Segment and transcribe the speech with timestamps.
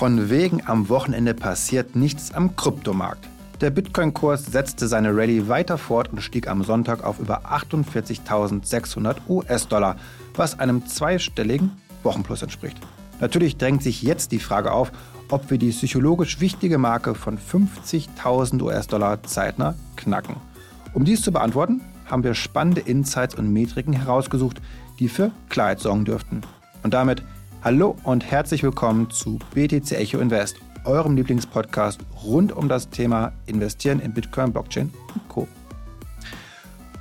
[0.00, 3.28] Von wegen am Wochenende passiert nichts am Kryptomarkt.
[3.60, 9.96] Der Bitcoin-Kurs setzte seine Rallye weiter fort und stieg am Sonntag auf über 48.600 US-Dollar,
[10.34, 11.72] was einem zweistelligen
[12.02, 12.78] Wochenplus entspricht.
[13.20, 14.90] Natürlich drängt sich jetzt die Frage auf,
[15.28, 20.36] ob wir die psychologisch wichtige Marke von 50.000 US-Dollar zeitnah knacken.
[20.94, 24.62] Um dies zu beantworten, haben wir spannende Insights und Metriken herausgesucht,
[24.98, 26.40] die für Klarheit sorgen dürften.
[26.82, 27.22] Und damit
[27.62, 34.00] hallo und herzlich willkommen zu BTC Echo Invest, eurem Lieblingspodcast rund um das Thema Investieren
[34.00, 35.46] in Bitcoin, Blockchain und Co.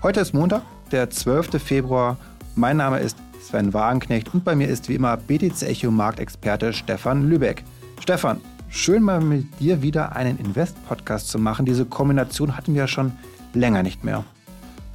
[0.04, 1.62] Heute ist Montag, der 12.
[1.64, 2.18] Februar.
[2.56, 7.30] Mein Name ist Sven Wagenknecht und bei mir ist wie immer BTC Echo Marktexperte Stefan
[7.30, 7.64] Lübeck.
[8.02, 11.66] Stefan, schön mal mit dir wieder einen Invest-Podcast zu machen.
[11.66, 13.14] Diese Kombination hatten wir ja schon
[13.54, 14.26] länger nicht mehr.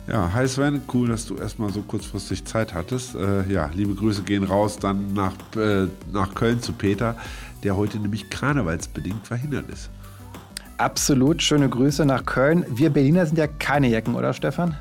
[0.07, 3.15] Ja, hi Sven, cool, dass du erstmal so kurzfristig Zeit hattest.
[3.15, 7.17] Äh, ja, liebe Grüße gehen raus dann nach, äh, nach Köln zu Peter,
[7.62, 9.89] der heute nämlich karnevalsbedingt verhindert ist.
[10.77, 12.67] Absolut, schöne Grüße nach Köln.
[12.69, 14.77] Wir Berliner sind ja keine Jacken, oder Stefan?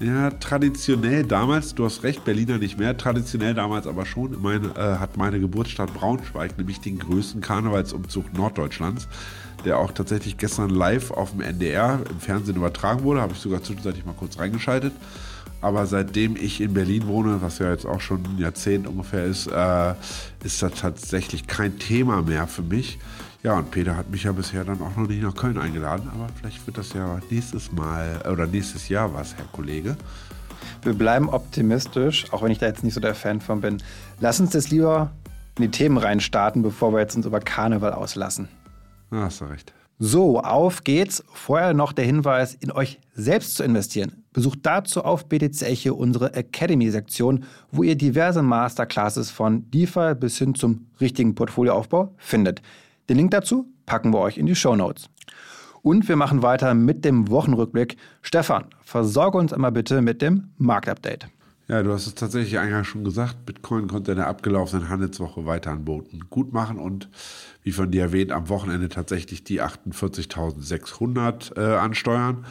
[0.00, 4.98] Ja, traditionell damals, du hast recht, Berliner nicht mehr, traditionell damals aber schon, meine, äh,
[4.98, 9.08] hat meine Geburtsstadt Braunschweig nämlich den größten Karnevalsumzug Norddeutschlands
[9.64, 13.20] der auch tatsächlich gestern live auf dem NDR im Fernsehen übertragen wurde.
[13.20, 14.92] Habe ich sogar zwischenzeitlich mal kurz reingeschaltet.
[15.60, 19.46] Aber seitdem ich in Berlin wohne, was ja jetzt auch schon ein Jahrzehnt ungefähr ist,
[19.46, 19.94] äh,
[20.44, 22.98] ist das tatsächlich kein Thema mehr für mich.
[23.44, 26.28] Ja, und Peter hat mich ja bisher dann auch noch nicht nach Köln eingeladen, aber
[26.34, 29.98] vielleicht wird das ja nächstes Mal oder nächstes Jahr was, Herr Kollege.
[30.82, 33.82] Wir bleiben optimistisch, auch wenn ich da jetzt nicht so der Fan von bin.
[34.18, 35.10] Lass uns das lieber
[35.58, 38.48] in die Themen reinstarten, bevor wir jetzt uns über Karneval auslassen.
[39.12, 39.74] Ja, hast du recht.
[39.98, 41.22] So, auf geht's.
[41.30, 44.24] Vorher noch der Hinweis, in euch selbst zu investieren.
[44.32, 50.54] Besucht dazu auf BTC Echo unsere Academy-Sektion, wo ihr diverse Masterclasses von DeFi bis hin
[50.54, 52.62] zum richtigen Portfolioaufbau findet.
[53.08, 55.10] Den Link dazu packen wir euch in die Show Notes.
[55.82, 57.98] Und wir machen weiter mit dem Wochenrückblick.
[58.22, 61.28] Stefan, versorge uns einmal bitte mit dem Marktupdate.
[61.68, 63.44] Ja, du hast es tatsächlich eingangs schon gesagt.
[63.46, 67.08] Bitcoin konnte in der abgelaufenen Handelswoche weiter an Boten gut machen und
[67.62, 72.44] wie von dir erwähnt, am Wochenende tatsächlich die 48.600 äh, ansteuern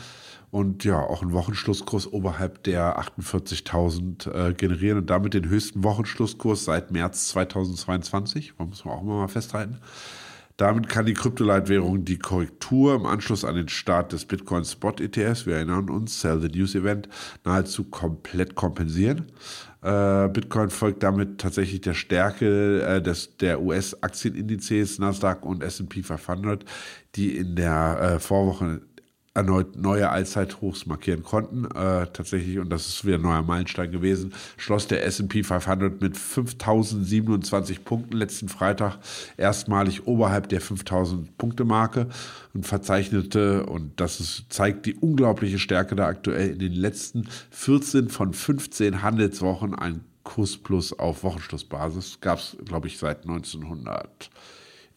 [0.49, 6.65] und ja, auch einen Wochenschlusskurs oberhalb der 48.000 äh, generieren und damit den höchsten Wochenschlusskurs
[6.65, 8.53] seit März 2022.
[8.57, 9.79] Das muss man auch immer mal festhalten.
[10.57, 15.45] Damit kann die Kryptoleitwährung die Korrektur im Anschluss an den Start des Bitcoin Spot ETFs,
[15.45, 17.09] wir erinnern uns, Sell the News Event,
[17.43, 19.31] nahezu komplett kompensieren.
[19.81, 26.63] Äh, Bitcoin folgt damit tatsächlich der Stärke äh, des, der US-Aktienindizes Nasdaq und S&P 500,
[27.15, 28.81] die in der äh, Vorwoche
[29.35, 31.66] erneut neue Allzeithochs markieren konnten.
[31.66, 36.17] Äh, tatsächlich, und das ist wieder ein neuer Meilenstein gewesen, schloss der S&P 500 mit
[36.17, 38.99] 5027 Punkten letzten Freitag
[39.38, 42.09] erstmalig oberhalb der 5000 Punkte Marke
[42.53, 48.09] und verzeichnete, und das ist, zeigt die unglaubliche Stärke da aktuell in den letzten 14
[48.09, 52.19] von 15 Handelswochen ein Kursplus auf Wochenschlussbasis.
[52.21, 54.29] Gab es, glaube ich, seit 1900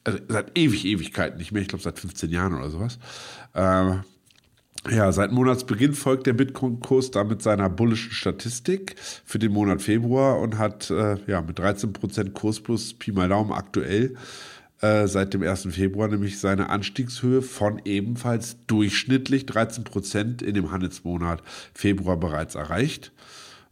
[0.04, 2.98] also seit ewig Ewigkeiten nicht mehr, ich glaube seit 15 Jahren oder sowas.
[3.54, 3.97] Äh,
[4.91, 10.58] ja, seit Monatsbeginn folgt der Bitcoin-Kurs damit seiner bullischen Statistik für den Monat Februar und
[10.58, 14.16] hat äh, ja, mit 13% Kurs plus Pi mal Daumen aktuell
[14.80, 15.69] äh, seit dem 1.
[15.70, 21.42] Februar nämlich seine Anstiegshöhe von ebenfalls durchschnittlich 13% in dem Handelsmonat
[21.74, 23.12] Februar bereits erreicht.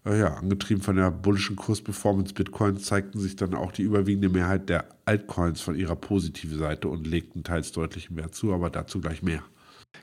[0.04, 4.68] Äh, ja, angetrieben von der bullischen Kursperformance Bitcoin zeigten sich dann auch die überwiegende Mehrheit
[4.68, 9.22] der Altcoins von ihrer positiven Seite und legten teils deutlichen Wert zu, aber dazu gleich
[9.22, 9.42] mehr.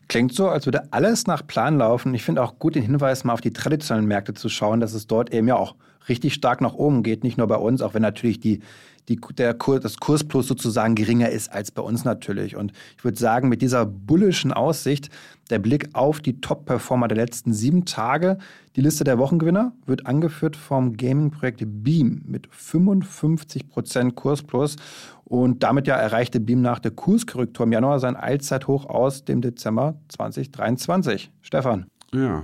[0.08, 2.14] Klingt so, als würde alles nach Plan laufen.
[2.14, 5.08] Ich finde auch gut den Hinweis, mal auf die traditionellen Märkte zu schauen, dass es
[5.08, 5.76] dort eben ja auch
[6.10, 7.24] richtig stark nach oben geht.
[7.24, 8.62] Nicht nur bei uns, auch wenn natürlich die,
[9.10, 12.56] die, der Kurs, das Kursplus sozusagen geringer ist als bei uns natürlich.
[12.56, 15.10] Und ich würde sagen, mit dieser bullischen Aussicht,
[15.50, 18.38] der Blick auf die Top-Performer der letzten sieben Tage,
[18.76, 24.78] die Liste der Wochengewinner wird angeführt vom Gaming-Projekt Beam mit 55% Kursplus.
[25.26, 29.96] Und damit ja erreichte Beam nach der Kurskorrektur im Januar sein Allzeithoch aus dem Dezember
[30.10, 31.32] 2023.
[31.42, 31.86] Stefan.
[32.14, 32.44] Ja,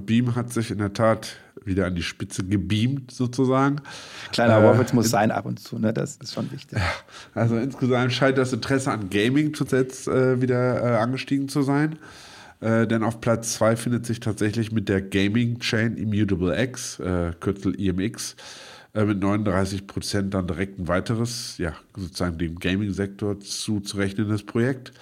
[0.00, 3.80] Beam hat sich in der Tat wieder an die Spitze gebeamt, sozusagen.
[4.32, 5.92] Kleiner äh, Wolfitz muss sein ab und zu, ne?
[5.92, 6.78] das ist schon wichtig.
[7.34, 11.98] Also insgesamt scheint das Interesse an Gaming zuletzt äh, wieder äh, angestiegen zu sein.
[12.60, 17.74] Äh, denn auf Platz 2 findet sich tatsächlich mit der Gaming-Chain Immutable X, äh, Kürzel
[17.74, 18.36] IMX,
[18.94, 24.92] äh, mit 39 Prozent dann direkt ein weiteres, ja, sozusagen dem Gaming-Sektor zuzurechnendes Projekt.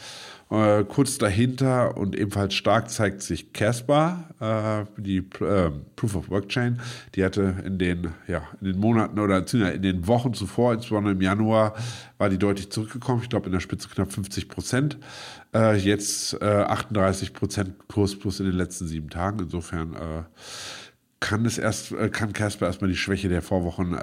[0.51, 6.49] Äh, kurz dahinter und ebenfalls stark zeigt sich Casper, äh, die äh, Proof of Work
[6.49, 6.81] Chain.
[7.15, 11.21] Die hatte in den, ja, in den Monaten oder in den Wochen zuvor, insbesondere im
[11.21, 11.75] Januar,
[12.19, 13.23] war die deutlich zurückgekommen.
[13.23, 14.99] Ich glaube, in der Spitze knapp 50 Prozent.
[15.55, 19.39] Äh, jetzt 38 äh, Prozent Kurs plus in den letzten sieben Tagen.
[19.39, 20.23] Insofern äh,
[21.21, 23.95] kann es erst, kann Casper erstmal die Schwäche der Vorwochen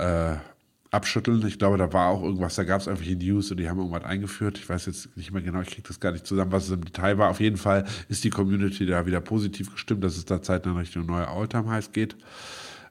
[0.97, 1.45] abschütteln.
[1.47, 3.77] Ich glaube, da war auch irgendwas, da gab es einfach die News und die haben
[3.77, 4.57] irgendwas eingeführt.
[4.57, 6.83] Ich weiß jetzt nicht mehr genau, ich kriege das gar nicht zusammen, was es im
[6.83, 7.29] Detail war.
[7.29, 11.05] Auf jeden Fall ist die Community da wieder positiv gestimmt, dass es da zeitnah Richtung
[11.05, 12.17] neue Alltime-Highs geht.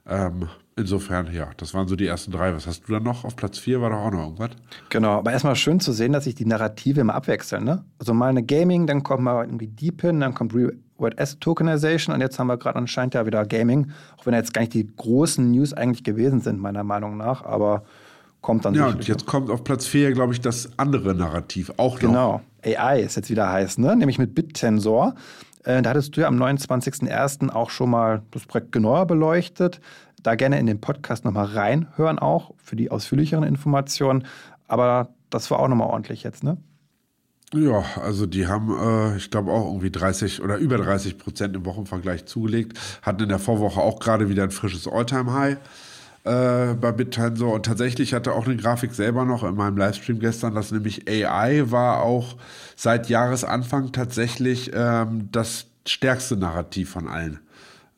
[0.08, 2.54] Ähm, insofern, ja, das waren so die ersten drei.
[2.54, 3.24] Was hast du dann noch?
[3.24, 4.50] Auf Platz vier war doch auch noch irgendwas.
[4.88, 7.64] Genau, aber erstmal schön zu sehen, dass sich die Narrative immer abwechseln.
[7.64, 7.84] Ne?
[7.98, 10.54] Also mal eine Gaming, dann kommt mal irgendwie Deepin, dann kommt
[10.98, 14.54] Reward Asset Tokenization und jetzt haben wir gerade anscheinend ja wieder Gaming, auch wenn jetzt
[14.54, 17.84] gar nicht die großen News eigentlich gewesen sind, meiner Meinung nach, aber
[18.40, 21.94] kommt dann Ja, und jetzt kommt auf Platz 4, glaube ich, das andere Narrativ auch
[21.94, 22.00] noch.
[22.00, 23.96] Genau, AI ist jetzt wieder heiß, ne?
[23.96, 25.14] nämlich mit BitTensor.
[25.64, 27.50] Äh, da hattest du ja am 29.01.
[27.50, 29.80] auch schon mal das Projekt genauer beleuchtet.
[30.22, 34.24] Da gerne in den Podcast nochmal reinhören, auch für die ausführlicheren Informationen.
[34.68, 36.56] Aber das war auch nochmal ordentlich jetzt, ne?
[37.56, 41.64] Ja, also die haben, äh, ich glaube auch irgendwie 30 oder über 30 Prozent im
[41.64, 45.56] Wochenvergleich zugelegt, hatten in der Vorwoche auch gerade wieder ein frisches Alltime-High
[46.24, 50.54] äh, bei BitTensor und tatsächlich hatte auch eine Grafik selber noch in meinem Livestream gestern,
[50.54, 52.36] dass nämlich AI war auch
[52.76, 57.40] seit Jahresanfang tatsächlich ähm, das stärkste Narrativ von allen.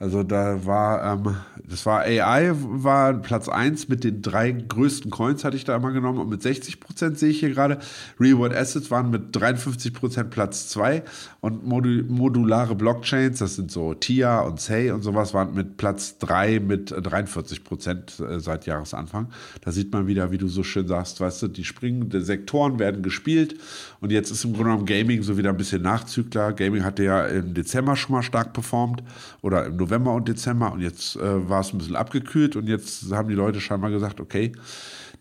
[0.00, 1.36] Also da war, ähm,
[1.68, 5.90] das war AI, war Platz 1 mit den drei größten Coins, hatte ich da immer
[5.90, 6.20] genommen.
[6.20, 7.78] Und mit 60 Prozent sehe ich hier gerade.
[8.20, 11.02] Reward Assets waren mit 53 Prozent Platz 2.
[11.40, 16.18] Und Modul modulare Blockchains, das sind so TIA und Say und sowas, waren mit Platz
[16.18, 19.30] 3 mit 43 Prozent äh, seit Jahresanfang.
[19.62, 23.02] Da sieht man wieder, wie du so schön sagst, weißt du, die springenden Sektoren werden
[23.02, 23.56] gespielt.
[24.00, 26.52] Und jetzt ist im Grunde genommen Gaming so wieder ein bisschen Nachzügler.
[26.52, 29.02] Gaming hatte ja im Dezember schon mal stark performt
[29.42, 33.10] oder im November und Dezember und jetzt äh, war es ein bisschen abgekühlt und jetzt
[33.12, 34.52] haben die Leute scheinbar gesagt, okay,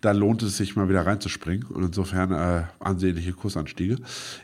[0.01, 3.97] da lohnt es sich mal wieder reinzuspringen und insofern äh, ansehnliche Kursanstiege.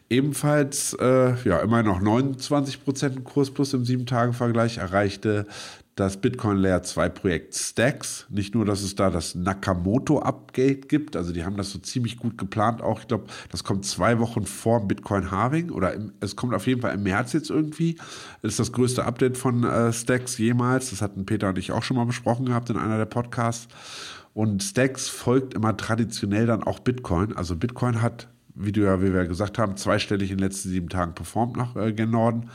[0.10, 5.46] Ebenfalls, äh, ja, immerhin noch 29 Prozent Kurs plus im 7-Tage-Vergleich erreichte
[5.96, 8.26] das Bitcoin Layer 2 Projekt Stacks.
[8.30, 12.38] Nicht nur, dass es da das Nakamoto-Update gibt, also die haben das so ziemlich gut
[12.38, 12.82] geplant.
[12.82, 16.66] Auch ich glaube, das kommt zwei Wochen vor Bitcoin Halving oder im, es kommt auf
[16.66, 17.96] jeden Fall im März jetzt irgendwie.
[18.42, 20.90] Das ist das größte Update von äh, Stacks jemals.
[20.90, 23.68] Das hatten Peter und ich auch schon mal besprochen gehabt in einer der Podcasts.
[24.34, 27.38] Und Stacks folgt immer traditionell dann auch Bitcoin.
[27.38, 30.90] Also Bitcoin hat, wie, du ja, wie wir gesagt haben, zweistellig in den letzten sieben
[30.90, 32.50] Tagen performt nach äh, gen Norden.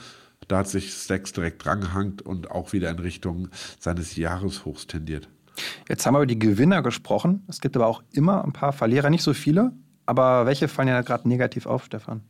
[0.48, 3.48] Da hat sich Stacks direkt drangehangt und auch wieder in Richtung
[3.78, 5.28] seines Jahreshochs tendiert.
[5.88, 7.44] Jetzt haben wir über die Gewinner gesprochen.
[7.48, 9.72] Es gibt aber auch immer ein paar Verlierer, nicht so viele.
[10.06, 12.22] Aber welche fallen ja gerade negativ auf, Stefan?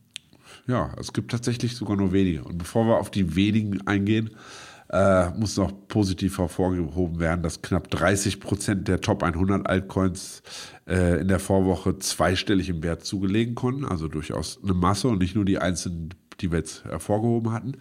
[0.67, 2.43] Ja, es gibt tatsächlich sogar nur wenige.
[2.43, 4.31] Und bevor wir auf die wenigen eingehen,
[4.91, 10.43] äh, muss noch positiv hervorgehoben werden, dass knapp 30 Prozent der Top 100 Altcoins
[10.89, 13.85] äh, in der Vorwoche zweistellig im Wert zugelegen konnten.
[13.85, 17.73] Also durchaus eine Masse und nicht nur die einzelnen die wir jetzt hervorgehoben hatten.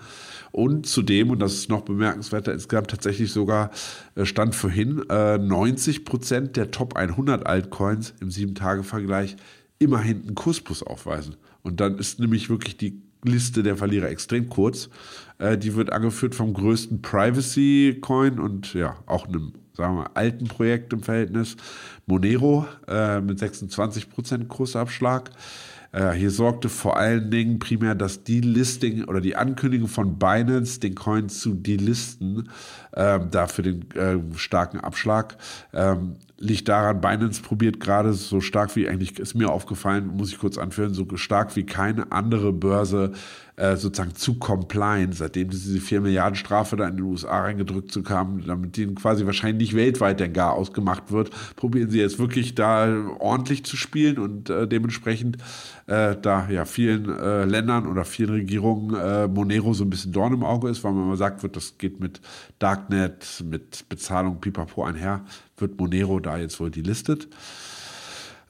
[0.51, 3.71] Und zudem, und das ist noch bemerkenswerter, insgesamt tatsächlich sogar
[4.15, 9.35] äh, stand vorhin, 90 Prozent der Top 100 Altcoins im 7-Tage-Vergleich
[9.79, 11.35] immerhin einen Kursplus aufweisen.
[11.63, 14.89] Und dann ist nämlich wirklich die Liste der Verlierer extrem kurz.
[15.37, 20.93] Äh, die wird angeführt vom größten Privacy-Coin und ja, auch einem, sagen wir alten Projekt
[20.93, 21.55] im Verhältnis,
[22.05, 25.31] Monero äh, mit 26% Kursabschlag.
[25.97, 30.93] Äh, hier sorgte vor allen Dingen primär das Delisting oder die Ankündigung von Binance, den
[30.93, 32.49] Coin zu delisten,
[32.97, 35.37] äh, dafür den äh, starken Abschlag.
[35.73, 40.37] Ähm, liegt daran, Binance probiert gerade so stark wie eigentlich, ist mir aufgefallen, muss ich
[40.37, 43.13] kurz anführen, so stark wie keine andere Börse
[43.55, 48.03] äh, sozusagen zu complying, seitdem diese 4 Milliarden Strafe da in den USA reingedrückt zu
[48.07, 52.53] haben, damit die quasi wahrscheinlich nicht weltweit der Gar ausgemacht wird, probieren sie jetzt wirklich
[52.53, 52.87] da
[53.17, 55.37] ordentlich zu spielen und äh, dementsprechend
[55.87, 60.33] äh, da ja vielen äh, Ländern oder vielen Regierungen äh, Monero so ein bisschen Dorn
[60.33, 62.21] im Auge ist, weil man immer sagt wird, das geht mit
[62.89, 65.21] Darknet, mit Bezahlung pipapo einher,
[65.57, 67.27] wird Monero da jetzt wohl delistet.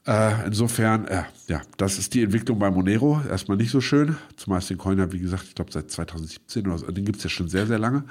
[0.06, 3.20] Äh, insofern, äh, ja, das ist die Entwicklung bei Monero.
[3.28, 4.16] Erstmal nicht so schön.
[4.36, 7.24] Zumal den Coin ja, wie gesagt, ich glaube seit 2017 oder so, den gibt es
[7.24, 8.04] ja schon sehr, sehr lange.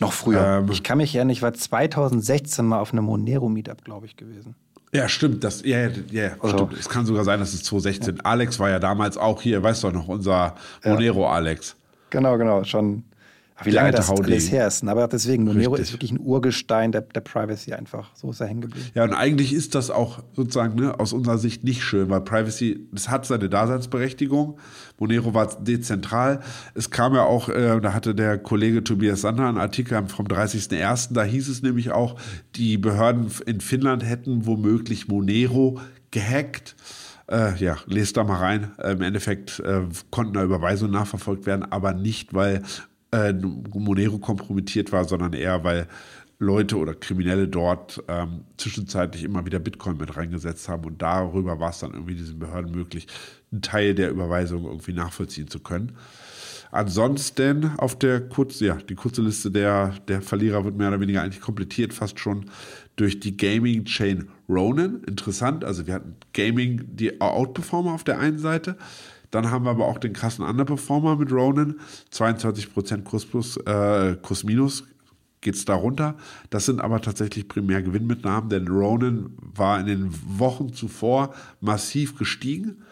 [0.00, 0.58] Noch früher.
[0.58, 4.56] Ähm, ich kann mich erinnern, ich war 2016 mal auf einem Monero-Meetup, glaube ich, gewesen.
[4.92, 5.44] Ja, stimmt.
[5.44, 6.72] Das, ja, ja, ja also, stimmt.
[6.72, 8.16] Es kann sogar sein, dass es 2016.
[8.16, 8.22] Ja.
[8.24, 11.76] Alex war ja damals auch hier, weißt du noch, unser Monero-Alex.
[12.10, 12.64] Genau, genau.
[12.64, 13.04] Schon
[13.62, 14.86] Wie lange das alles her ist.
[14.86, 15.88] Aber deswegen, Monero Richtig.
[15.88, 18.10] ist wirklich ein Urgestein der, der Privacy einfach.
[18.14, 18.88] So ist er hängen geblieben.
[18.94, 22.88] Ja, und eigentlich ist das auch sozusagen ne, aus unserer Sicht nicht schön, weil Privacy,
[22.90, 24.58] das hat seine Daseinsberechtigung.
[24.98, 26.40] Monero war dezentral.
[26.74, 31.12] Es kam ja auch, äh, da hatte der Kollege Tobias Sander einen Artikel vom 30.01.,
[31.12, 32.16] da hieß es nämlich auch,
[32.56, 35.80] die Behörden in Finnland hätten womöglich Monero
[36.10, 36.74] gehackt.
[37.30, 38.72] Äh, ja, lest da mal rein.
[38.82, 42.62] Im Endeffekt äh, konnten da Überweisungen nachverfolgt werden, aber nicht, weil
[43.14, 45.86] äh, Monero kompromittiert war, sondern eher, weil
[46.38, 51.70] Leute oder Kriminelle dort ähm, zwischenzeitlich immer wieder Bitcoin mit reingesetzt haben und darüber war
[51.70, 53.06] es dann irgendwie diesen Behörden möglich,
[53.52, 55.92] einen Teil der Überweisung irgendwie nachvollziehen zu können.
[56.72, 61.22] Ansonsten auf der kurze, ja, die kurze Liste der, der Verlierer wird mehr oder weniger
[61.22, 62.46] eigentlich komplettiert, fast schon
[62.96, 65.04] durch die Gaming Chain Ronin.
[65.06, 68.76] Interessant, also wir hatten Gaming, die Outperformer auf der einen Seite,
[69.34, 71.80] dann haben wir aber auch den krassen Underperformer mit Ronin.
[72.12, 74.84] 22% Kurs plus, äh, Kurs minus
[75.40, 76.16] geht es da runter.
[76.50, 82.82] Das sind aber tatsächlich primär Gewinnmitnahmen, denn Ronin war in den Wochen zuvor massiv gestiegen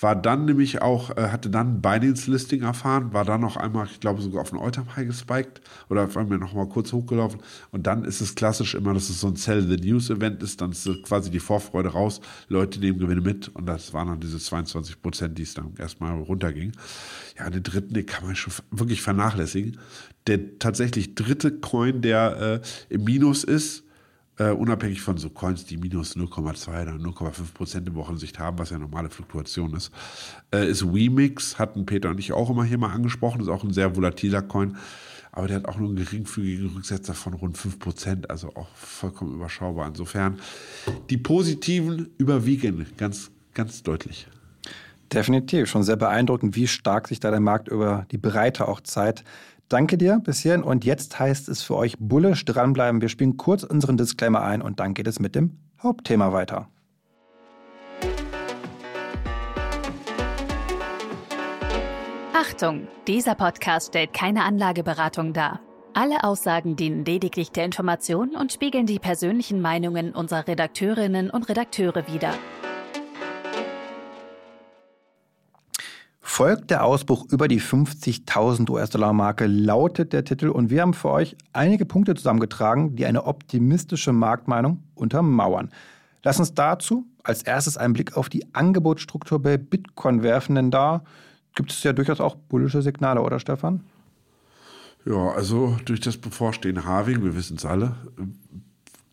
[0.00, 4.22] war dann nämlich auch, äh, hatte dann Binance-Listing erfahren, war dann noch einmal, ich glaube,
[4.22, 7.40] sogar auf den Alltime High gespiked oder auf einmal noch mal kurz hochgelaufen.
[7.70, 10.60] Und dann ist es klassisch immer, dass es so ein Sell the News Event ist,
[10.60, 14.38] dann ist quasi die Vorfreude raus, Leute nehmen Gewinne mit und das waren dann diese
[14.38, 16.72] 22 Prozent, die es dann erstmal runterging.
[17.38, 19.78] Ja, den dritten, den kann man schon wirklich vernachlässigen.
[20.26, 23.84] Der tatsächlich dritte Coin, der äh, im Minus ist,
[24.40, 28.70] Uh, unabhängig von so Coins, die minus 0,2 oder 0,5 Prozent im Wochensicht haben, was
[28.70, 29.92] ja normale Fluktuation ist,
[30.54, 33.74] uh, ist Wemix, hatten Peter und ich auch immer hier mal angesprochen, ist auch ein
[33.74, 34.78] sehr volatiler Coin,
[35.30, 39.34] aber der hat auch nur einen geringfügigen Rücksetzer von rund 5 Prozent, also auch vollkommen
[39.34, 39.86] überschaubar.
[39.86, 40.40] Insofern,
[41.10, 44.26] die positiven überwiegen ganz, ganz deutlich.
[45.12, 49.22] Definitiv, schon sehr beeindruckend, wie stark sich da der Markt über die Breite auch zeigt.
[49.70, 53.00] Danke dir bis hierhin und jetzt heißt es für euch bullisch dranbleiben.
[53.00, 56.68] Wir spielen kurz unseren Disclaimer ein und dann geht es mit dem Hauptthema weiter.
[62.34, 65.60] Achtung, dieser Podcast stellt keine Anlageberatung dar.
[65.94, 72.08] Alle Aussagen dienen lediglich der Information und spiegeln die persönlichen Meinungen unserer Redakteurinnen und Redakteure
[72.12, 72.34] wider.
[76.30, 80.48] Folgt der Ausbruch über die 50.000 US-Dollar-Marke, lautet der Titel.
[80.48, 85.70] Und wir haben für euch einige Punkte zusammengetragen, die eine optimistische Marktmeinung untermauern.
[86.22, 91.02] Lass uns dazu als erstes einen Blick auf die Angebotsstruktur bei Bitcoin werfen, denn da
[91.56, 93.80] gibt es ja durchaus auch bullische Signale, oder Stefan?
[95.04, 97.96] Ja, also durch das bevorstehende Halving, wir wissen es alle,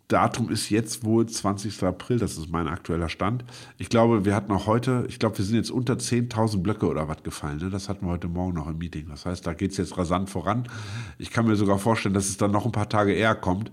[0.08, 1.84] Datum ist jetzt wohl 20.
[1.84, 3.44] April, das ist mein aktueller Stand.
[3.78, 7.10] Ich glaube, wir hatten auch heute, ich glaube, wir sind jetzt unter 10.000 Blöcke oder
[7.10, 7.58] was gefallen.
[7.58, 7.70] Ne?
[7.70, 9.08] Das hatten wir heute Morgen noch im Meeting.
[9.10, 10.70] Das heißt, da geht es jetzt rasant voran.
[11.18, 13.72] Ich kann mir sogar vorstellen, dass es dann noch ein paar Tage eher kommt.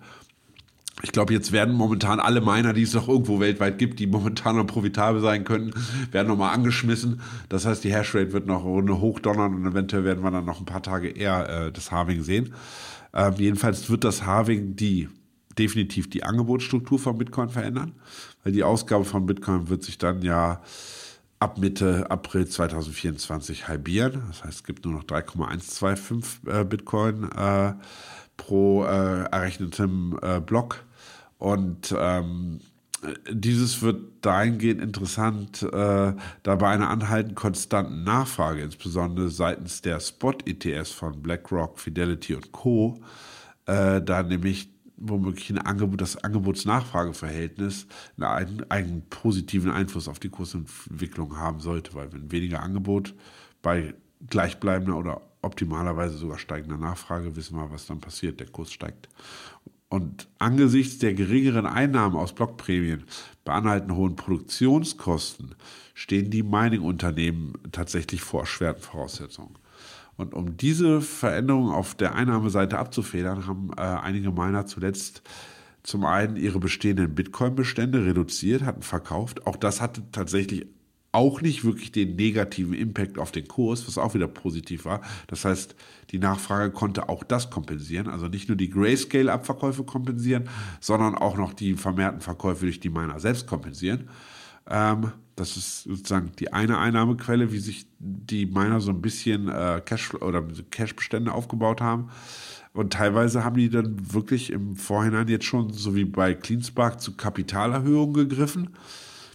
[1.03, 4.57] Ich glaube, jetzt werden momentan alle Miner, die es noch irgendwo weltweit gibt, die momentan
[4.57, 5.73] noch profitabel sein könnten,
[6.11, 7.21] werden nochmal angeschmissen.
[7.49, 10.61] Das heißt, die Hashrate wird noch eine Runde hochdonnern und eventuell werden wir dann noch
[10.61, 12.55] ein paar Tage eher äh, das Harving sehen.
[13.13, 15.09] Ähm, jedenfalls wird das Harving die
[15.59, 17.93] definitiv die Angebotsstruktur von Bitcoin verändern,
[18.43, 20.61] weil die Ausgabe von Bitcoin wird sich dann ja
[21.39, 24.23] ab Mitte April 2024 halbieren.
[24.29, 27.75] Das heißt, es gibt nur noch 3,125 äh, Bitcoin äh,
[28.37, 30.85] pro äh, errechnetem äh, Block.
[31.39, 32.61] Und ähm,
[33.31, 35.67] dieses wird dahingehend interessant, äh,
[36.43, 43.03] da bei einer anhaltend konstanten Nachfrage, insbesondere seitens der Spot-ETS von BlackRock, Fidelity und Co.,
[43.67, 47.87] äh, da nämlich womöglich ein Angebot, das Angebots-Nachfrage-Verhältnis
[48.19, 53.15] einen, einen positiven Einfluss auf die Kursentwicklung haben sollte, weil wenn weniger Angebot
[53.63, 53.95] bei
[54.29, 59.09] gleichbleibender oder optimalerweise sogar steigender Nachfrage, wissen wir, was dann passiert, der Kurs steigt.
[59.89, 63.05] Und angesichts der geringeren Einnahmen aus Blockprämien
[63.45, 65.55] bei anhaltenden hohen Produktionskosten
[65.93, 69.57] stehen die Mining-Unternehmen tatsächlich vor erschwerten Voraussetzungen.
[70.17, 75.23] Und um diese Veränderung auf der Einnahmeseite abzufedern, haben äh, einige Miner zuletzt
[75.83, 79.47] zum einen ihre bestehenden Bitcoin-Bestände reduziert, hatten verkauft.
[79.47, 80.67] Auch das hatte tatsächlich
[81.15, 85.01] auch nicht wirklich den negativen Impact auf den Kurs, was auch wieder positiv war.
[85.29, 85.77] Das heißt,
[86.11, 88.09] die Nachfrage konnte auch das kompensieren.
[88.09, 90.49] Also nicht nur die Grayscale-Abverkäufe kompensieren,
[90.81, 94.09] sondern auch noch die vermehrten Verkäufe durch die Miner selbst kompensieren.
[94.69, 99.83] Ähm, das ist sozusagen die eine Einnahmequelle, wie sich die Miner so ein bisschen äh,
[99.85, 102.11] Cash oder Cash-Bestände aufgebaut haben.
[102.73, 107.17] Und teilweise haben die dann wirklich im Vorhinein jetzt schon, so wie bei Cleanspark, zu
[107.17, 108.71] Kapitalerhöhungen gegriffen.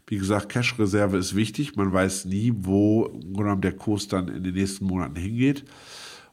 [0.08, 1.76] Wie gesagt, Cash-Reserve ist wichtig.
[1.76, 3.08] Man weiß nie, wo
[3.62, 5.66] der Kurs dann in den nächsten Monaten hingeht.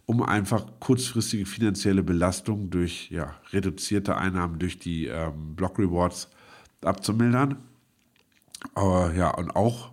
[0.07, 6.31] um einfach kurzfristige finanzielle Belastung durch ja, reduzierte Einnahmen durch die ähm, Block Rewards
[6.83, 7.57] abzumildern.
[8.75, 9.93] Aber ja, und auch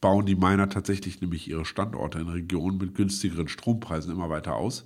[0.00, 4.84] bauen die Miner tatsächlich nämlich ihre Standorte in Regionen mit günstigeren Strompreisen immer weiter aus.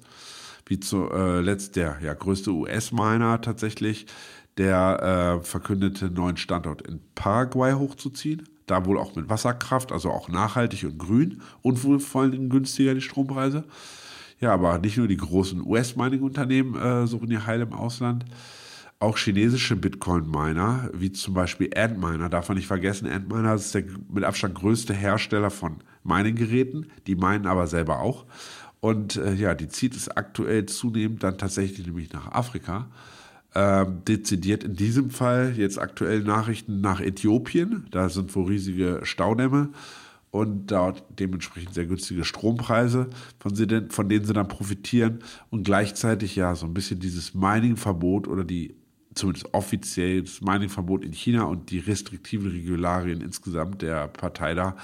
[0.67, 4.07] Wie zuletzt der ja, größte US-Miner tatsächlich,
[4.59, 8.49] der äh, verkündete, einen neuen Standort in Paraguay hochzuziehen.
[8.67, 12.95] Da wohl auch mit Wasserkraft, also auch nachhaltig und grün und wohl vor allem günstiger
[12.95, 13.65] die Strompreise.
[14.41, 18.25] Ja, aber nicht nur die großen US-Mining-Unternehmen äh, suchen ihr Heil im Ausland.
[18.99, 23.07] Auch chinesische Bitcoin-Miner, wie zum Beispiel Antminer, darf man nicht vergessen.
[23.07, 26.87] Antminer ist der mit Abstand größte Hersteller von Mining-Geräten.
[27.07, 28.25] Die meinen aber selber auch.
[28.81, 32.89] Und äh, ja, die zieht es aktuell zunehmend dann tatsächlich nämlich nach Afrika.
[33.55, 37.87] Ähm, dezidiert in diesem Fall jetzt aktuell Nachrichten nach Äthiopien.
[37.91, 39.71] Da sind wohl riesige Staudämme
[40.31, 46.67] und dort dementsprechend sehr günstige Strompreise, von, denen sie dann profitieren und gleichzeitig ja so
[46.67, 48.75] ein bisschen dieses Mining-Verbot oder die
[49.17, 54.77] zumindest offiziell das Mining-Verbot in China und die restriktiven Regularien insgesamt der Partei da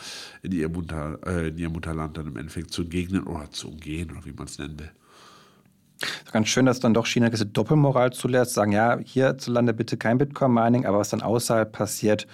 [0.42, 4.10] in ihrem, Mutter, äh, in ihrem Mutterland dann im Endeffekt zu entgegnen oder zu umgehen
[4.10, 4.90] oder wie man es nennen will.
[6.32, 10.86] Ganz schön, dass dann doch China diese Doppelmoral zulässt, sagen, ja, hierzulande bitte kein Bitcoin-Mining,
[10.86, 12.26] aber was dann außerhalb passiert,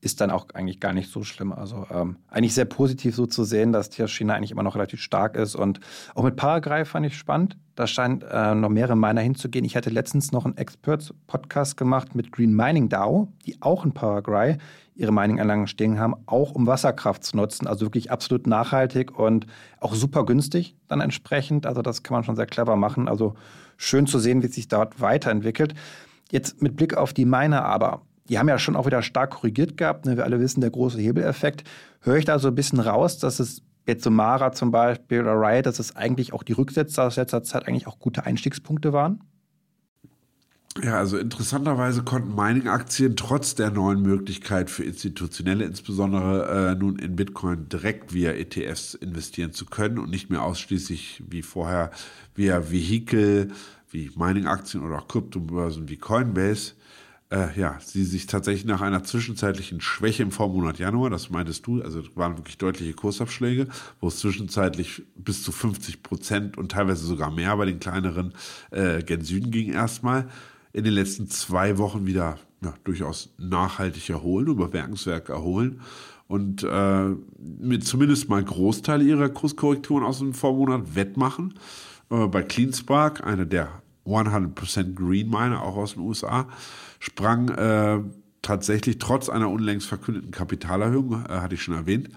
[0.00, 1.52] ist dann auch eigentlich gar nicht so schlimm.
[1.52, 5.36] Also ähm, eigentlich sehr positiv so zu sehen, dass China eigentlich immer noch relativ stark
[5.36, 5.54] ist.
[5.54, 5.80] Und
[6.14, 7.56] auch mit Paraguay fand ich spannend.
[7.74, 9.64] Da scheint äh, noch mehrere Miner hinzugehen.
[9.64, 14.58] Ich hatte letztens noch einen Experts-Podcast gemacht mit Green Mining DAO, die auch in Paraguay
[14.94, 17.66] ihre Mining-Anlagen stehen haben, auch um Wasserkraft zu nutzen.
[17.66, 19.46] Also wirklich absolut nachhaltig und
[19.80, 21.66] auch super günstig dann entsprechend.
[21.66, 23.08] Also das kann man schon sehr clever machen.
[23.08, 23.34] Also
[23.76, 25.74] schön zu sehen, wie es sich dort weiterentwickelt.
[26.30, 29.76] Jetzt mit Blick auf die Miner aber die haben ja schon auch wieder stark korrigiert
[29.76, 30.06] gehabt.
[30.06, 30.16] Ne?
[30.16, 31.64] Wir alle wissen, der große Hebeleffekt.
[32.00, 35.34] Höre ich da so ein bisschen raus, dass es jetzt so Mara zum Beispiel oder
[35.34, 39.20] Riot, dass es eigentlich auch die Rücksätze aus letzter Zeit eigentlich auch gute Einstiegspunkte waren?
[40.82, 47.16] Ja, also interessanterweise konnten Mining-Aktien trotz der neuen Möglichkeit für Institutionelle insbesondere äh, nun in
[47.16, 51.90] Bitcoin direkt via ETFs investieren zu können und nicht mehr ausschließlich wie vorher
[52.34, 53.48] via Vehikel
[53.90, 56.72] wie Mining-Aktien oder auch Kryptobörsen wie Coinbase
[57.30, 61.82] äh, ja, sie sich tatsächlich nach einer zwischenzeitlichen Schwäche im Vormonat Januar, das meintest du,
[61.82, 63.66] also waren wirklich deutliche Kursabschläge,
[64.00, 68.32] wo es zwischenzeitlich bis zu 50 Prozent und teilweise sogar mehr bei den kleineren
[68.70, 70.28] äh, gen Süden ging erstmal,
[70.72, 75.80] in den letzten zwei Wochen wieder ja, durchaus nachhaltig erholen, über Werkenswerk erholen
[76.28, 77.08] und äh,
[77.38, 81.54] mit zumindest mal Großteil ihrer Kurskorrekturen aus dem Vormonat wettmachen.
[82.10, 83.68] Äh, bei CleanSpark, einer der
[84.06, 86.48] 100% Green Miner, auch aus den USA,
[86.98, 88.00] sprang äh,
[88.42, 92.10] tatsächlich trotz einer unlängst verkündeten Kapitalerhöhung, äh, hatte ich schon erwähnt,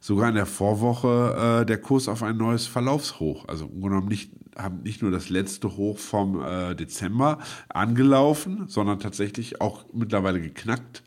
[0.00, 3.46] sogar in der Vorwoche äh, der Kurs auf ein neues Verlaufshoch.
[3.48, 8.98] Also im genommen nicht, haben nicht nur das letzte Hoch vom äh, Dezember angelaufen, sondern
[8.98, 11.02] tatsächlich auch mittlerweile geknackt.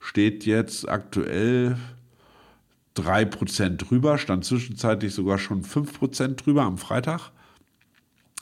[0.00, 1.76] Steht jetzt aktuell
[2.96, 7.30] 3% drüber, stand zwischenzeitlich sogar schon 5% drüber am Freitag.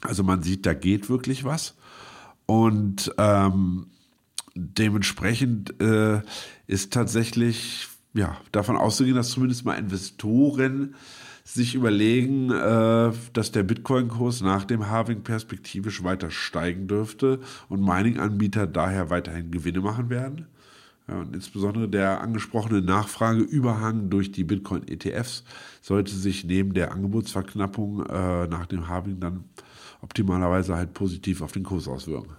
[0.03, 1.75] Also man sieht, da geht wirklich was.
[2.47, 3.87] Und ähm,
[4.57, 6.23] dementsprechend äh,
[6.67, 10.95] ist tatsächlich ja, davon auszugehen, dass zumindest mal Investoren
[11.45, 18.67] sich überlegen, äh, dass der Bitcoin-Kurs nach dem Halving perspektivisch weiter steigen dürfte und Mining-Anbieter
[18.67, 20.47] daher weiterhin Gewinne machen werden.
[21.07, 25.45] Ja, und insbesondere der angesprochene Nachfrageüberhang durch die Bitcoin-ETFs
[25.81, 29.45] sollte sich neben der Angebotsverknappung äh, nach dem Halving dann
[30.01, 32.33] optimalerweise halt positiv auf den Kurs auswirken.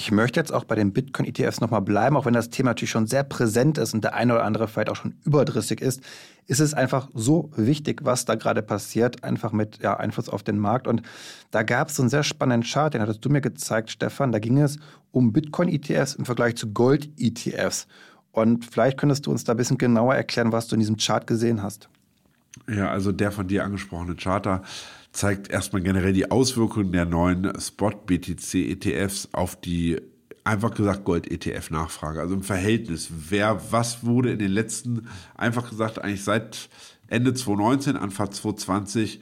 [0.00, 3.06] Ich möchte jetzt auch bei den Bitcoin-ETFs nochmal bleiben, auch wenn das Thema natürlich schon
[3.06, 6.00] sehr präsent ist und der eine oder andere vielleicht auch schon überdrüssig ist,
[6.46, 10.58] ist es einfach so wichtig, was da gerade passiert, einfach mit ja, Einfluss auf den
[10.58, 10.88] Markt.
[10.88, 11.02] Und
[11.50, 14.32] da gab es so einen sehr spannenden Chart, den hattest du mir gezeigt, Stefan.
[14.32, 14.78] Da ging es
[15.10, 17.86] um Bitcoin-ETFs im Vergleich zu Gold-ETFs.
[18.32, 21.26] Und vielleicht könntest du uns da ein bisschen genauer erklären, was du in diesem Chart
[21.26, 21.90] gesehen hast.
[22.68, 24.62] Ja, also der von dir angesprochene Charter
[25.12, 30.00] zeigt erstmal generell die Auswirkungen der neuen Spot-BTC-ETFs auf die,
[30.44, 32.20] einfach gesagt, Gold-ETF-Nachfrage.
[32.20, 36.68] Also im Verhältnis, wer, was wurde in den letzten, einfach gesagt, eigentlich seit
[37.08, 39.20] Ende 2019, Anfang 2020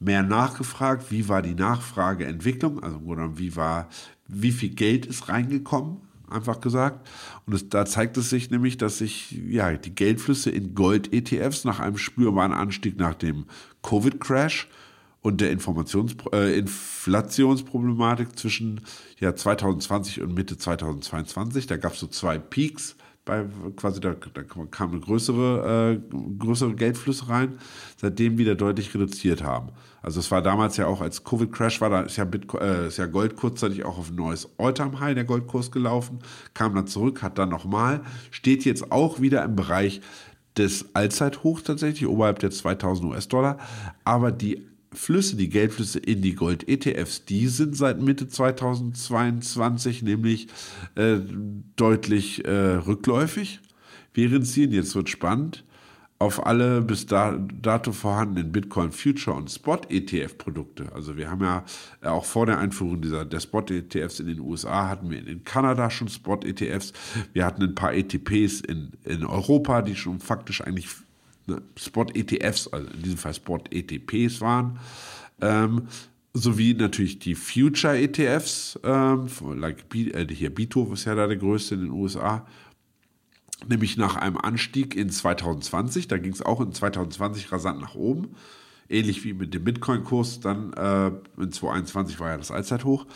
[0.00, 3.00] mehr nachgefragt, wie war die Nachfrageentwicklung, also
[3.38, 3.88] wie war,
[4.26, 7.08] wie viel Geld ist reingekommen, einfach gesagt.
[7.46, 11.80] Und es, da zeigt es sich nämlich, dass sich ja, die Geldflüsse in Gold-ETFs nach
[11.80, 13.46] einem spürbaren Anstieg nach dem
[13.82, 14.68] Covid-Crash
[15.20, 18.80] und der Informations äh, Inflationsproblematik zwischen
[19.18, 21.66] ja, 2020 und Mitte 2022.
[21.66, 22.96] Da gab es so zwei Peaks
[23.28, 23.44] bei
[23.76, 27.58] quasi da, da kam eine größere, äh, größere Geldflüsse rein,
[27.98, 29.68] seitdem wieder deutlich reduziert haben.
[30.00, 32.96] Also es war damals ja auch als Covid-Crash war, da ist ja, Bitcoin, äh, ist
[32.96, 36.20] ja Gold kurzzeitig auch auf ein neues All-Time-High der Goldkurs gelaufen,
[36.54, 40.00] kam dann zurück, hat dann nochmal, steht jetzt auch wieder im Bereich
[40.56, 43.58] des Allzeithochs tatsächlich, oberhalb der 2000 US-Dollar,
[44.04, 50.48] aber die Flüsse, die Geldflüsse in die Gold-ETFs, die sind seit Mitte 2022 nämlich
[50.94, 51.18] äh,
[51.76, 53.60] deutlich äh, rückläufig,
[54.14, 55.64] während sie, jetzt wird spannend,
[56.20, 60.90] auf alle bis dato vorhandenen Bitcoin Future und Spot ETF Produkte.
[60.92, 61.64] Also wir haben ja
[62.00, 65.44] äh, auch vor der Einführung dieser der Spot ETFs in den USA hatten wir in
[65.44, 66.92] Kanada schon Spot ETFs.
[67.32, 70.88] Wir hatten ein paar ETPs in, in Europa, die schon faktisch eigentlich
[71.48, 74.78] ne, Spot ETFs, also in diesem Fall Spot ETPs waren.
[75.40, 75.88] Ähm,
[76.34, 81.74] sowie natürlich die Future ETFs, ähm, like, äh, hier Bito ist ja da der größte
[81.74, 82.46] in den USA
[83.66, 86.08] nämlich nach einem Anstieg in 2020.
[86.08, 88.34] Da ging es auch in 2020 rasant nach oben.
[88.88, 91.08] Ähnlich wie mit dem Bitcoin-Kurs, dann äh,
[91.40, 93.06] in 2021 war ja das Allzeithoch.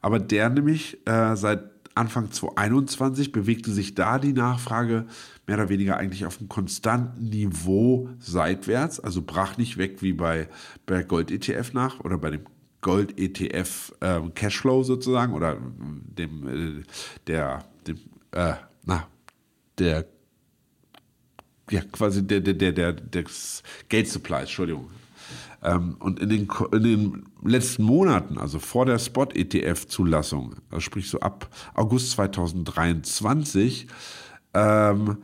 [0.00, 5.06] Aber der nämlich äh, seit Anfang 2021 bewegte sich da die Nachfrage
[5.46, 10.48] mehr oder weniger eigentlich auf einem konstanten Niveau seitwärts, also brach nicht weg wie bei,
[10.86, 12.42] bei Gold-ETF nach oder bei dem
[12.80, 16.82] Gold-ETF äh, Cashflow sozusagen oder dem, äh,
[17.26, 17.98] der, dem,
[18.32, 19.06] äh, na,
[19.78, 20.06] der
[21.70, 24.90] ja, quasi der, der, der, der, des Gate Supply, Entschuldigung.
[25.62, 31.20] Ähm, und in den, in den letzten Monaten, also vor der Spot-ETF-Zulassung, also sprich so
[31.20, 33.86] ab August 2023,
[34.54, 35.18] ähm,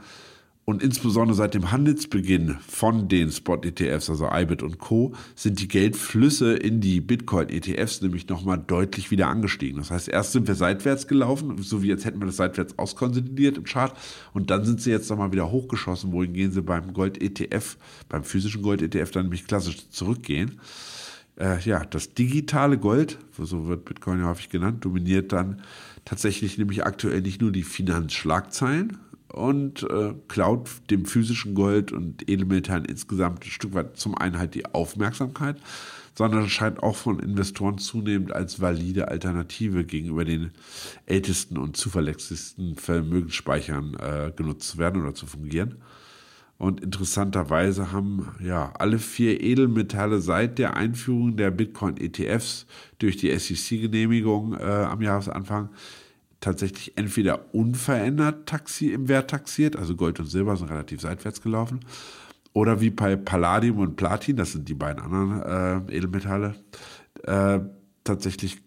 [0.68, 6.56] und insbesondere seit dem Handelsbeginn von den Spot-ETFs, also IBIT und Co., sind die Geldflüsse
[6.56, 9.78] in die Bitcoin-ETFs nämlich nochmal deutlich wieder angestiegen.
[9.78, 13.56] Das heißt, erst sind wir seitwärts gelaufen, so wie jetzt hätten wir das seitwärts auskonsolidiert
[13.56, 13.96] im Chart,
[14.34, 17.78] und dann sind sie jetzt nochmal wieder hochgeschossen, wohin gehen sie beim Gold-ETF,
[18.10, 20.60] beim physischen Gold-ETF dann nämlich klassisch zurückgehen.
[21.40, 25.62] Äh, ja, das digitale Gold, so wird Bitcoin ja häufig genannt, dominiert dann
[26.04, 28.98] tatsächlich nämlich aktuell nicht nur die Finanzschlagzeilen,
[29.32, 34.54] und äh, klaut dem physischen Gold und Edelmetallen insgesamt ein Stück weit zum einen halt
[34.54, 35.56] die Aufmerksamkeit,
[36.14, 40.50] sondern scheint auch von Investoren zunehmend als valide Alternative gegenüber den
[41.06, 45.76] ältesten und zuverlässigsten Vermögensspeichern äh, genutzt zu werden oder zu fungieren.
[46.56, 52.66] Und interessanterweise haben ja alle vier Edelmetalle seit der Einführung der Bitcoin-ETFs
[52.98, 55.68] durch die SEC-Genehmigung äh, am Jahresanfang
[56.40, 61.80] tatsächlich entweder unverändert taxi im Wert taxiert, also Gold und Silber sind relativ seitwärts gelaufen,
[62.52, 66.54] oder wie bei Palladium und Platin, das sind die beiden anderen äh, Edelmetalle,
[67.24, 67.60] äh,
[68.04, 68.60] tatsächlich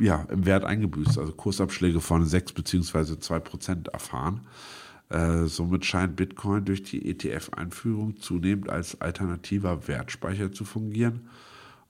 [0.00, 3.18] ja, im Wert eingebüßt, also Kursabschläge von 6 bzw.
[3.18, 4.46] 2 Prozent erfahren.
[5.08, 11.28] Äh, somit scheint Bitcoin durch die ETF-Einführung zunehmend als alternativer Wertspeicher zu fungieren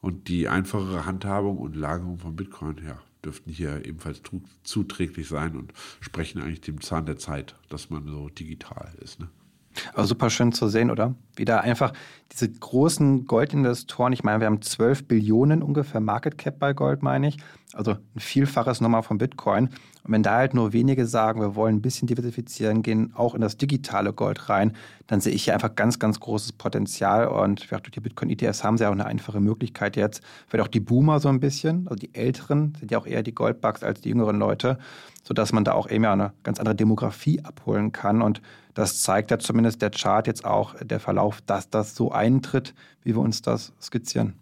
[0.00, 4.22] und die einfachere Handhabung und Lagerung von Bitcoin, ja, dürften hier ebenfalls
[4.62, 9.20] zuträglich sein und sprechen eigentlich dem Zahn der Zeit, dass man so digital ist.
[9.20, 9.28] Ne?
[9.92, 11.14] Aber super schön zu sehen, oder?
[11.36, 11.92] Wie da einfach
[12.32, 17.28] diese großen Goldinvestoren, ich meine, wir haben 12 Billionen ungefähr Market Cap bei Gold, meine
[17.28, 17.38] ich.
[17.74, 19.68] Also ein Vielfaches nochmal von Bitcoin.
[20.04, 23.40] Und wenn da halt nur wenige sagen, wir wollen ein bisschen diversifizieren, gehen auch in
[23.40, 27.28] das digitale Gold rein, dann sehe ich hier einfach ganz, ganz großes Potenzial.
[27.28, 30.22] Und durch die Bitcoin-ETFs haben sie auch eine einfache Möglichkeit jetzt.
[30.46, 33.34] Vielleicht auch die Boomer so ein bisschen, also die Älteren sind ja auch eher die
[33.34, 34.78] Goldbugs als die jüngeren Leute,
[35.22, 38.20] sodass man da auch eben eine ganz andere Demografie abholen kann.
[38.20, 38.42] Und
[38.74, 43.14] das zeigt ja zumindest der Chart jetzt auch, der Verlauf, dass das so eintritt, wie
[43.14, 44.34] wir uns das skizzieren.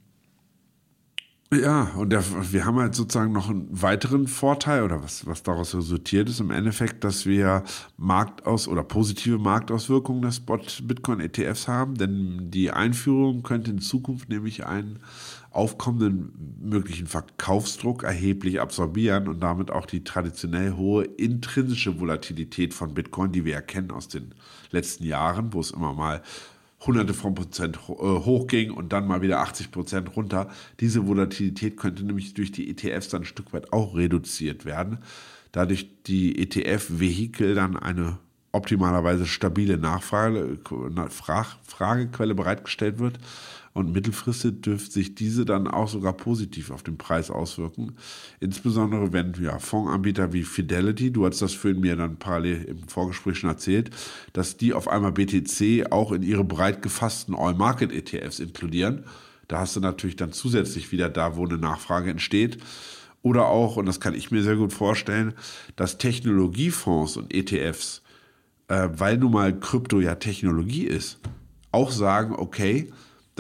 [1.53, 5.75] Ja, und der, wir haben halt sozusagen noch einen weiteren Vorteil oder was, was daraus
[5.75, 7.63] resultiert ist im Endeffekt, dass wir
[7.99, 15.01] Marktaus- oder positive Marktauswirkungen des Bitcoin-ETFs haben, denn die Einführung könnte in Zukunft nämlich einen
[15.51, 23.31] aufkommenden möglichen Verkaufsdruck erheblich absorbieren und damit auch die traditionell hohe intrinsische Volatilität von Bitcoin,
[23.31, 24.35] die wir erkennen aus den
[24.71, 26.23] letzten Jahren, wo es immer mal
[26.87, 30.49] hunderte von Prozent äh, hochging und dann mal wieder 80 Prozent runter.
[30.81, 34.99] Diese Volatilität könnte nämlich durch die ETFs dann ein Stück weit auch reduziert werden,
[35.53, 38.19] dadurch die ETF-Vehikel dann eine
[38.53, 40.59] optimalerweise stabile Nachfrage,
[41.65, 43.19] Fragequelle bereitgestellt wird
[43.75, 47.97] und mittelfristig dürfte sich diese dann auch sogar positiv auf den Preis auswirken.
[48.41, 53.39] Insbesondere wenn ja, Fondsanbieter wie Fidelity, du hast das für mir dann parallel im Vorgespräch
[53.39, 53.91] schon erzählt,
[54.33, 59.05] dass die auf einmal BTC auch in ihre breit gefassten All-Market-ETFs inkludieren.
[59.49, 62.59] Da hast du natürlich dann zusätzlich wieder da, wo eine Nachfrage entsteht.
[63.23, 65.35] Oder auch, und das kann ich mir sehr gut vorstellen,
[65.77, 68.03] dass Technologiefonds und ETFs
[68.73, 71.19] äh, weil nun mal Krypto ja Technologie ist,
[71.73, 72.91] auch sagen, okay,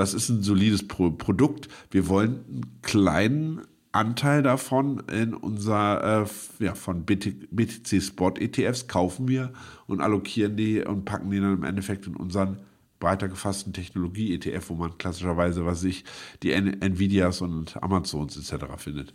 [0.03, 1.69] das ist ein solides Pro Produkt.
[1.93, 3.61] Wir wollen einen kleinen
[3.93, 9.53] Anteil davon in unser, äh, ja, von BTC Spot ETFs kaufen wir
[9.87, 12.59] und allokieren die und packen die dann im Endeffekt in unseren
[13.03, 16.05] breiter gefassten Technologie-ETF, wo man klassischerweise, was sich
[16.45, 18.65] die Nvidias und Amazons etc.
[18.77, 19.12] findet.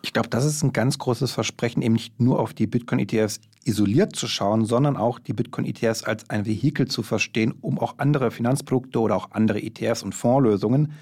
[0.00, 4.16] Ich glaube, das ist ein ganz großes Versprechen, eben nicht nur auf die Bitcoin-ETFs isoliert
[4.16, 9.00] zu schauen, sondern auch die Bitcoin-ETFs als ein Vehikel zu verstehen, um auch andere Finanzprodukte
[9.00, 10.92] oder auch andere ETFs und Fondslösungen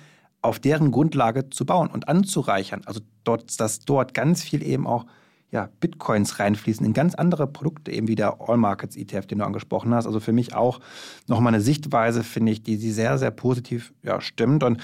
[0.42, 2.82] auf deren Grundlage zu bauen und anzureichern.
[2.84, 5.06] Also dort, dass dort ganz viel eben auch
[5.54, 9.44] ja, Bitcoins reinfließen in ganz andere Produkte, eben wie der All Markets ETF, den du
[9.44, 10.04] angesprochen hast.
[10.04, 10.80] Also für mich auch
[11.28, 14.64] nochmal eine Sichtweise, finde ich, die, die sehr, sehr positiv ja, stimmt.
[14.64, 14.82] Und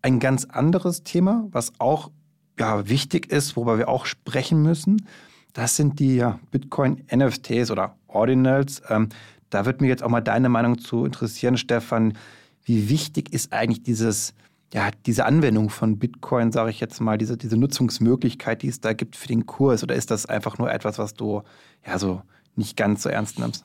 [0.00, 2.12] ein ganz anderes Thema, was auch
[2.56, 5.08] ja, wichtig ist, worüber wir auch sprechen müssen,
[5.54, 8.80] das sind die ja, Bitcoin-NFTs oder Ordinals.
[8.88, 9.08] Ähm,
[9.50, 12.16] da würde mich jetzt auch mal deine Meinung zu interessieren, Stefan.
[12.64, 14.34] Wie wichtig ist eigentlich dieses
[14.72, 18.92] ja, diese Anwendung von Bitcoin, sage ich jetzt mal, diese, diese Nutzungsmöglichkeit, die es da
[18.92, 19.82] gibt für den Kurs?
[19.82, 21.42] Oder ist das einfach nur etwas, was du
[21.86, 22.22] ja so
[22.56, 23.64] nicht ganz so ernst nimmst?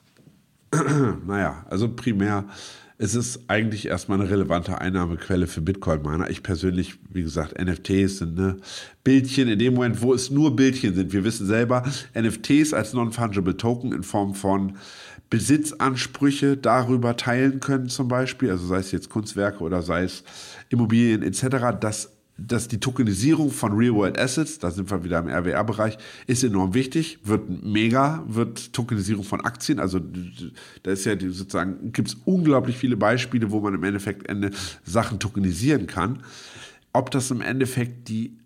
[1.26, 2.44] naja, also primär
[3.00, 6.30] es ist eigentlich erstmal eine relevante Einnahmequelle für Bitcoin-Miner.
[6.30, 8.56] Ich persönlich, wie gesagt, NFTs sind ne,
[9.04, 11.12] Bildchen in dem Moment, wo es nur Bildchen sind.
[11.12, 11.84] Wir wissen selber,
[12.20, 14.76] NFTs als Non-Fungible Token in Form von
[15.30, 20.24] Besitzansprüche darüber teilen können, zum Beispiel, also sei es jetzt Kunstwerke oder sei es
[20.70, 25.98] Immobilien etc., dass dass die Tokenisierung von Real-World Assets, da sind wir wieder im RWR-Bereich,
[26.28, 30.00] ist enorm wichtig, wird mega, wird Tokenisierung von Aktien, also
[30.84, 34.52] da ist ja sozusagen, gibt es unglaublich viele Beispiele, wo man im Endeffekt Ende
[34.84, 36.22] Sachen tokenisieren kann.
[36.92, 38.38] Ob das im Endeffekt die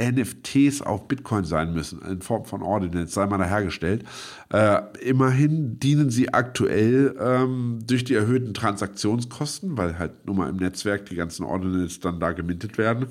[0.00, 4.04] NFTs auf Bitcoin sein müssen, in Form von Ordinance, sei mal dahergestellt.
[4.50, 10.56] Äh, immerhin dienen sie aktuell ähm, durch die erhöhten Transaktionskosten, weil halt nur mal im
[10.56, 13.08] Netzwerk die ganzen Ordinance dann da gemintet werden,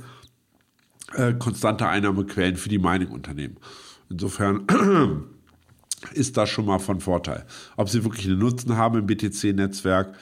[1.13, 3.57] äh, konstante Einnahmequellen für die Mining-Unternehmen.
[4.09, 4.65] Insofern
[6.13, 7.45] ist das schon mal von Vorteil.
[7.75, 10.15] Ob sie wirklich einen Nutzen haben im BTC-Netzwerk,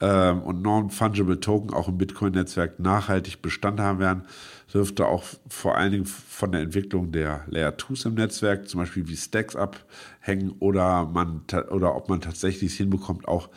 [0.00, 4.24] ähm, und Non-Fungible Token auch im Bitcoin-Netzwerk nachhaltig Bestand haben werden,
[4.72, 9.08] dürfte auch vor allen Dingen von der Entwicklung der Layer 2s im Netzwerk, zum Beispiel
[9.08, 13.48] wie Stacks abhängen oder, man, oder ob man tatsächlich es hinbekommt, auch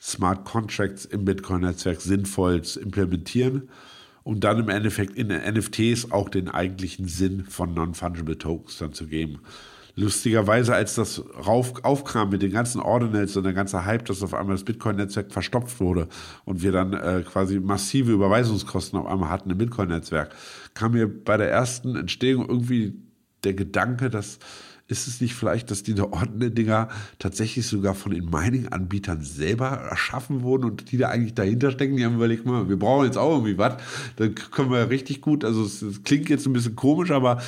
[0.00, 3.68] Smart Contracts im Bitcoin-Netzwerk sinnvoll zu implementieren
[4.24, 9.06] um dann im Endeffekt in NFTs auch den eigentlichen Sinn von Non-Fungible Tokens dann zu
[9.06, 9.40] geben.
[9.96, 14.34] Lustigerweise, als das rauf, aufkam mit den ganzen Ordinals und der ganze Hype, dass auf
[14.34, 16.08] einmal das Bitcoin-Netzwerk verstopft wurde
[16.44, 20.34] und wir dann äh, quasi massive Überweisungskosten auf einmal hatten im Bitcoin-Netzwerk,
[20.74, 23.00] kam mir bei der ersten Entstehung irgendwie
[23.44, 24.40] der Gedanke, dass
[24.86, 30.64] ist es nicht vielleicht, dass diese Ordner-Dinger tatsächlich sogar von den Mining-Anbietern selber erschaffen wurden
[30.64, 31.96] und die da eigentlich dahinter stecken?
[31.96, 33.76] Die haben überlegt, mal, wir brauchen jetzt auch irgendwie was.
[34.16, 37.40] Dann können wir richtig gut, also es, es klingt jetzt ein bisschen komisch, aber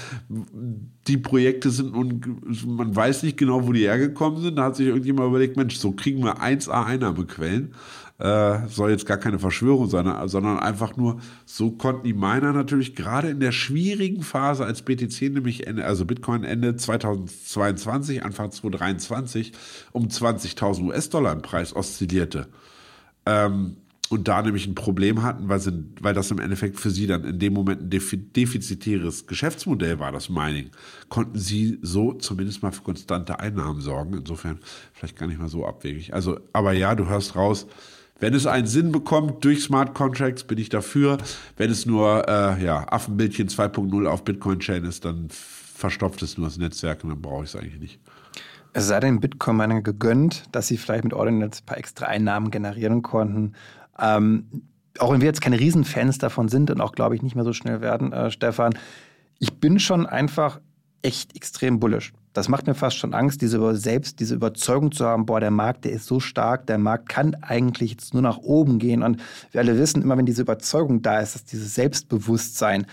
[1.08, 4.56] die Projekte sind nun, man weiß nicht genau, wo die hergekommen sind.
[4.56, 7.74] Da hat sich irgendjemand überlegt, Mensch, so kriegen wir 1A Einnahmequellen
[8.18, 12.94] äh, soll jetzt gar keine Verschwörung sein, sondern einfach nur, so konnten die Miner natürlich
[12.94, 19.52] gerade in der schwierigen Phase, als BTC nämlich, Ende, also Bitcoin Ende 2022, Anfang 2023
[19.92, 22.48] um 20.000 US-Dollar im Preis oszillierte.
[23.26, 23.76] Ähm,
[24.08, 27.24] und da nämlich ein Problem hatten, weil, sie, weil das im Endeffekt für sie dann
[27.24, 30.70] in dem Moment ein defizitäres Geschäftsmodell war, das Mining,
[31.08, 34.14] konnten sie so zumindest mal für konstante Einnahmen sorgen.
[34.14, 34.60] Insofern
[34.92, 36.14] vielleicht gar nicht mal so abwegig.
[36.14, 37.66] Also, aber ja, du hörst raus,
[38.18, 41.18] wenn es einen Sinn bekommt durch Smart Contracts, bin ich dafür.
[41.56, 46.56] Wenn es nur äh, ja, Affenbildchen 2.0 auf Bitcoin-Chain ist, dann verstopft es nur das
[46.56, 48.00] Netzwerk und dann brauche ich es eigentlich nicht.
[48.72, 53.02] Es sei den Bitcoin-Minern gegönnt, dass sie vielleicht mit Ordinals ein paar extra Einnahmen generieren
[53.02, 53.52] konnten.
[53.98, 54.46] Ähm,
[54.98, 57.52] auch wenn wir jetzt keine Riesenfans davon sind und auch, glaube ich, nicht mehr so
[57.52, 58.78] schnell werden, äh, Stefan,
[59.38, 60.60] ich bin schon einfach
[61.02, 62.12] echt extrem bullish.
[62.36, 65.86] Das macht mir fast schon Angst, diese selbst diese Überzeugung zu haben, boah, der Markt,
[65.86, 69.02] der ist so stark, der Markt kann eigentlich jetzt nur nach oben gehen.
[69.02, 69.22] Und
[69.52, 72.86] wir alle wissen, immer wenn diese Überzeugung da ist, dass dieses Selbstbewusstsein,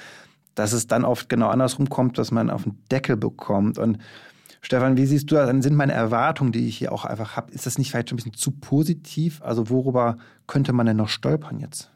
[0.56, 3.78] dass es dann oft genau andersrum kommt, dass man auf den Deckel bekommt.
[3.78, 3.98] Und
[4.62, 5.48] Stefan, wie siehst du das?
[5.48, 8.16] Dann sind meine Erwartungen, die ich hier auch einfach habe, ist das nicht vielleicht schon
[8.16, 9.42] ein bisschen zu positiv?
[9.42, 10.16] Also worüber
[10.48, 11.92] könnte man denn noch stolpern jetzt?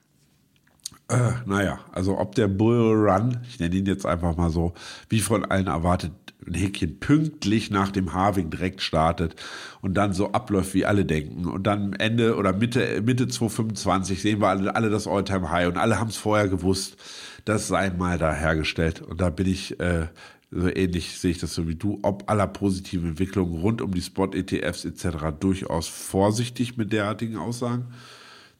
[1.07, 4.73] Äh, naja, also ob der Bull Run, ich nenne ihn jetzt einfach mal so,
[5.07, 6.11] wie von allen erwartet,
[6.47, 9.35] ein Häkchen pünktlich nach dem Harving direkt startet
[9.81, 11.45] und dann so abläuft, wie alle denken.
[11.45, 15.77] Und dann Ende oder Mitte, Mitte 2025 sehen wir alle, alle das Alltime high und
[15.77, 16.97] alle haben es vorher gewusst.
[17.45, 19.01] Das sei mal da hergestellt.
[19.01, 20.07] Und da bin ich, äh,
[20.51, 24.01] so ähnlich sehe ich das so wie du, ob aller positiven Entwicklungen rund um die
[24.01, 25.07] Spot-ETFs etc.
[25.39, 27.87] durchaus vorsichtig mit derartigen Aussagen.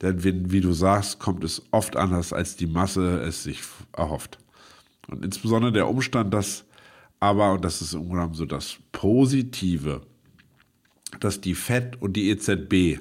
[0.01, 3.61] Denn wenn, wie du sagst, kommt es oft anders, als die Masse es sich
[3.93, 4.37] erhofft.
[5.07, 6.66] Und insbesondere der Umstand, dass
[7.19, 10.01] aber, und das ist im Grunde so das Positive,
[11.19, 12.99] dass die FED und die EZB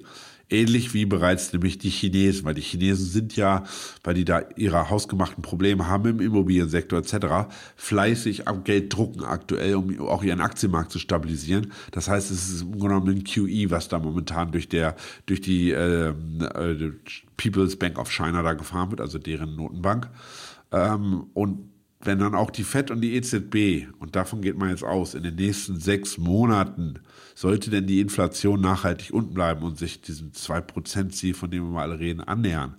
[0.48, 3.64] Ähnlich wie bereits nämlich die Chinesen, weil die Chinesen sind ja,
[4.04, 9.74] weil die da ihre hausgemachten Probleme haben im Immobiliensektor etc., fleißig am Geld drucken aktuell,
[9.74, 11.72] um auch ihren Aktienmarkt zu stabilisieren.
[11.90, 14.94] Das heißt, es ist im Grunde genommen ein QE, was da momentan durch, der,
[15.26, 16.92] durch die äh, äh,
[17.36, 20.08] People's Bank of China da gefahren wird, also deren Notenbank.
[20.70, 21.70] Ähm, und
[22.06, 25.22] wenn dann auch die FED und die EZB, und davon geht man jetzt aus, in
[25.22, 27.00] den nächsten sechs Monaten,
[27.34, 31.82] sollte denn die Inflation nachhaltig unten bleiben und sich diesem 2%-Ziel, von dem wir mal
[31.82, 32.76] alle reden, annähern,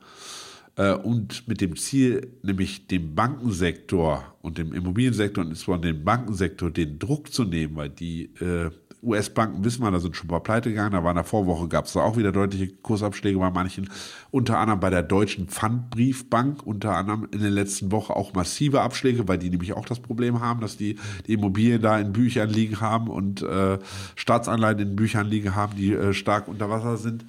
[0.77, 6.71] äh, und mit dem Ziel, nämlich dem Bankensektor und dem Immobiliensektor und insbesondere dem Bankensektor
[6.71, 8.71] den Druck zu nehmen, weil die äh,
[9.03, 10.93] US-Banken wissen wir, da sind schon ein paar pleite gegangen.
[10.93, 13.89] Da war in der Vorwoche, gab es da auch wieder deutliche Kursabschläge bei manchen.
[14.31, 19.27] Unter anderem bei der Deutschen Pfandbriefbank, unter anderem in der letzten Woche auch massive Abschläge,
[19.27, 22.81] weil die nämlich auch das Problem haben, dass die, die Immobilien da in Büchern liegen
[22.81, 23.77] haben und äh,
[24.15, 27.25] Staatsanleihen in Büchern liegen haben, die äh, stark unter Wasser sind.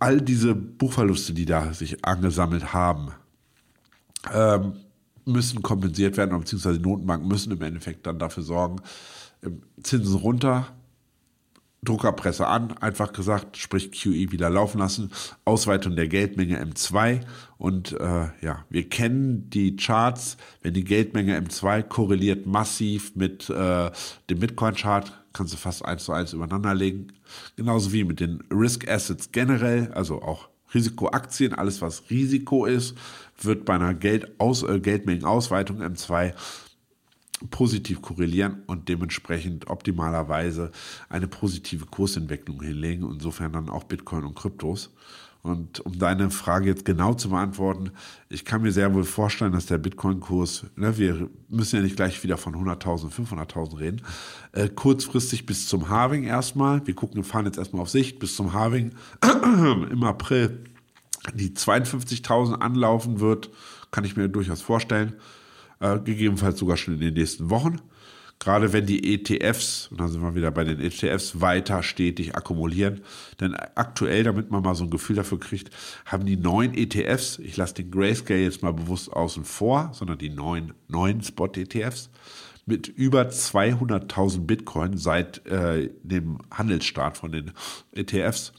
[0.00, 3.12] All diese Buchverluste, die da sich angesammelt haben,
[4.32, 4.74] ähm,
[5.24, 8.80] müssen kompensiert werden, beziehungsweise Notenbanken müssen im Endeffekt dann dafür sorgen,
[9.82, 10.66] Zinsen runter,
[11.84, 15.12] Druckerpresse an, einfach gesagt, sprich QE wieder laufen lassen,
[15.44, 17.20] Ausweitung der Geldmenge M2
[17.56, 23.90] und äh, ja, wir kennen die Charts, wenn die Geldmenge M2 korreliert massiv mit äh,
[24.28, 27.12] dem Bitcoin-Chart, kannst du fast eins zu eins übereinander legen,
[27.54, 32.96] genauso wie mit den Risk Assets generell, also auch Risikoaktien, alles was Risiko ist,
[33.40, 36.34] wird bei einer Geldaus äh, Geldmengenausweitung M2
[37.50, 40.70] positiv korrelieren und dementsprechend optimalerweise
[41.08, 44.90] eine positive Kursentwicklung hinlegen, insofern dann auch Bitcoin und Kryptos.
[45.42, 47.92] Und um deine Frage jetzt genau zu beantworten,
[48.28, 52.22] ich kann mir sehr wohl vorstellen, dass der Bitcoin-Kurs, ne, wir müssen ja nicht gleich
[52.24, 54.02] wieder von 100.000, 500.000 reden,
[54.52, 58.34] äh, kurzfristig bis zum Halving erstmal, wir gucken, wir fahren jetzt erstmal auf Sicht, bis
[58.34, 58.90] zum Halving
[59.22, 60.64] im April
[61.34, 63.50] die 52.000 anlaufen wird,
[63.90, 65.14] kann ich mir durchaus vorstellen
[65.80, 67.80] äh, gegebenenfalls sogar schon in den nächsten Wochen.
[68.40, 73.00] Gerade wenn die ETFs, und dann sind wir wieder bei den ETFs, weiter stetig akkumulieren.
[73.40, 77.56] Denn aktuell, damit man mal so ein Gefühl dafür kriegt, haben die neuen ETFs, ich
[77.56, 82.10] lasse den Grayscale jetzt mal bewusst außen vor, sondern die neuen, neuen Spot-ETFs,
[82.64, 87.52] mit über 200.000 Bitcoin seit äh, dem Handelsstart von den
[87.92, 88.52] ETFs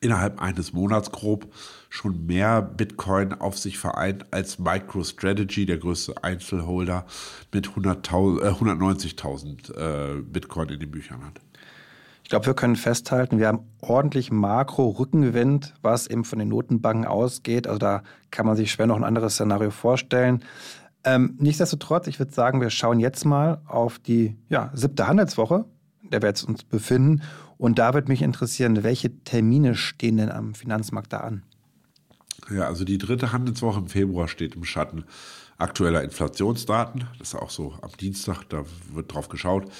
[0.00, 1.52] innerhalb eines Monats grob
[1.90, 7.04] schon mehr Bitcoin auf sich vereint als MicroStrategy, der größte Einzelholder,
[7.52, 11.42] mit 190.000 äh, äh, Bitcoin in den Büchern hat.
[12.22, 17.66] Ich glaube, wir können festhalten, wir haben ordentlich Makro-Rückenwind, was eben von den Notenbanken ausgeht.
[17.66, 20.44] Also da kann man sich schwer noch ein anderes Szenario vorstellen.
[21.02, 25.64] Ähm, nichtsdestotrotz, ich würde sagen, wir schauen jetzt mal auf die ja, siebte Handelswoche,
[26.04, 27.22] in der wir jetzt uns befinden.
[27.58, 31.42] Und da würde mich interessieren, welche Termine stehen denn am Finanzmarkt da an?
[32.50, 35.04] Ja, also die dritte Handelswoche im Februar steht im Schatten
[35.58, 37.04] aktueller Inflationsdaten.
[37.18, 39.70] Das ist auch so am Dienstag, da wird drauf geschaut.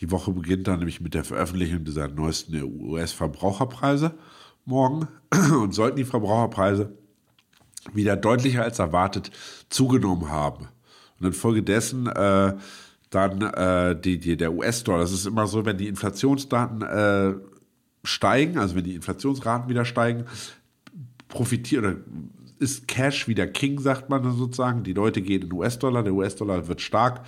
[0.00, 4.14] Die Woche beginnt dann nämlich mit der Veröffentlichung dieser neuesten US-Verbraucherpreise
[4.64, 5.08] morgen.
[5.52, 6.96] Und sollten die Verbraucherpreise
[7.92, 9.30] wieder deutlicher als erwartet
[9.68, 10.68] zugenommen haben
[11.20, 12.54] und infolgedessen äh,
[13.10, 17.34] dann äh, die, die, der US-Dollar, das ist immer so, wenn die Inflationsdaten äh,
[18.02, 20.24] steigen, also wenn die Inflationsraten wieder steigen,
[21.34, 21.96] profitiert oder
[22.58, 24.84] ist Cash wieder King, sagt man sozusagen.
[24.84, 27.26] Die Leute gehen in US-Dollar, der US-Dollar wird stark.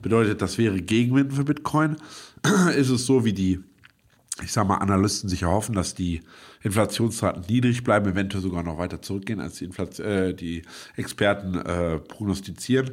[0.00, 1.96] Bedeutet, das wäre Gegenwind für Bitcoin.
[2.76, 3.60] ist es so, wie die,
[4.44, 6.20] ich sag mal, Analysten sich erhoffen, dass die
[6.62, 10.62] Inflationsraten niedrig bleiben, eventuell sogar noch weiter zurückgehen, als die, Inflation, äh, die
[10.96, 12.90] Experten äh, prognostizieren.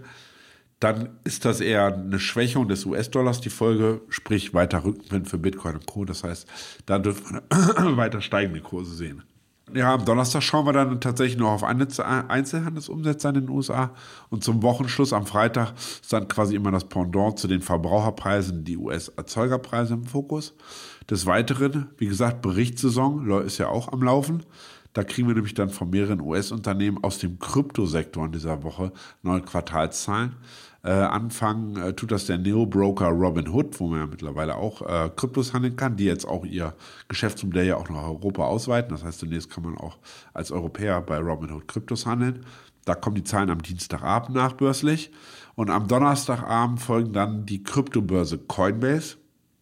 [0.80, 5.76] Dann ist das eher eine Schwächung des US-Dollars die Folge, sprich weiter Rückenwind für Bitcoin
[5.76, 6.06] und Co.
[6.06, 6.47] Das heißt,
[6.86, 9.23] da dürfen wir weiter steigende Kurse sehen.
[9.76, 13.92] Ja, am Donnerstag schauen wir dann tatsächlich noch auf Einzelhandelsumsätze in den USA.
[14.30, 18.78] Und zum Wochenschluss am Freitag ist dann quasi immer das Pendant zu den Verbraucherpreisen, die
[18.78, 20.54] US-Erzeugerpreise im Fokus.
[21.10, 24.44] Des Weiteren, wie gesagt, Berichtssaison ist ja auch am Laufen.
[24.94, 28.91] Da kriegen wir nämlich dann von mehreren US-Unternehmen aus dem Kryptosektor in dieser Woche
[29.24, 30.36] neue Quartalszahlen.
[30.86, 35.54] Äh, anfangen äh, tut das der Neo-Broker Robinhood, wo man ja mittlerweile auch äh, Kryptos
[35.54, 36.76] handeln kann, die jetzt auch ihr
[37.08, 38.92] Geschäftsmodell ja auch nach Europa ausweiten.
[38.92, 39.98] Das heißt, demnächst kann man auch
[40.34, 42.46] als Europäer bei Robinhood Kryptos handeln.
[42.84, 45.12] Da kommen die Zahlen am Dienstagabend nachbörslich.
[45.56, 49.16] Und am Donnerstagabend folgen dann die Kryptobörse Coinbase.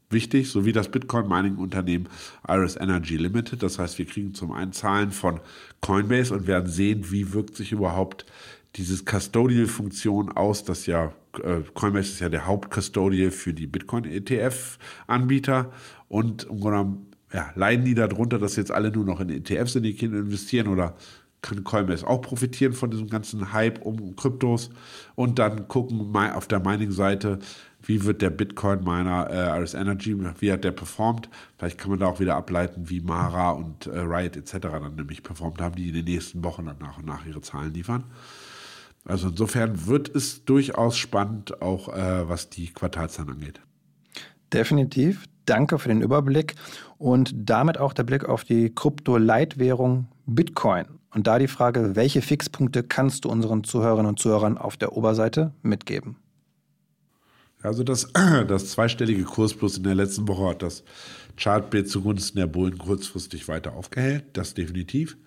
[0.10, 2.10] Wichtig, sowie das Bitcoin-Mining-Unternehmen
[2.48, 3.62] Iris Energy Limited.
[3.62, 5.40] Das heißt, wir kriegen zum einen Zahlen von
[5.82, 8.26] Coinbase und werden sehen, wie wirkt sich überhaupt
[8.76, 11.14] dieses Custodial-Funktion aus, das ja,
[11.44, 15.72] äh, Coinbase ist ja der Hauptcustodial für die Bitcoin-ETF-Anbieter
[16.08, 19.76] und im Grunde genommen ja, leiden die darunter, dass jetzt alle nur noch in ETFs
[19.76, 20.96] in die Kinder investieren oder
[21.42, 24.70] kann Coinbase auch profitieren von diesem ganzen Hype um Kryptos
[25.16, 27.40] und dann gucken auf der Mining-Seite,
[27.82, 31.30] wie wird der Bitcoin-Miner äh, Iris Energy, wie hat der performt.
[31.58, 34.60] Vielleicht kann man da auch wieder ableiten, wie Mara und äh, Riot etc.
[34.62, 37.74] dann nämlich performt haben, die in den nächsten Wochen dann nach und nach ihre Zahlen
[37.74, 38.04] liefern.
[39.06, 43.62] Also insofern wird es durchaus spannend, auch äh, was die Quartalzahlen angeht.
[44.54, 45.26] Definitiv.
[45.46, 46.56] Danke für den Überblick
[46.98, 50.86] und damit auch der Blick auf die Krypto-Leitwährung Bitcoin.
[51.14, 55.54] Und da die Frage, welche Fixpunkte kannst du unseren Zuhörerinnen und Zuhörern auf der Oberseite
[55.62, 56.18] mitgeben?
[57.62, 58.12] Also das,
[58.48, 60.84] das zweistellige Kursplus in der letzten Woche hat das
[61.38, 65.18] Chartbild zugunsten der Bullen kurzfristig weiter aufgehellt, das definitiv.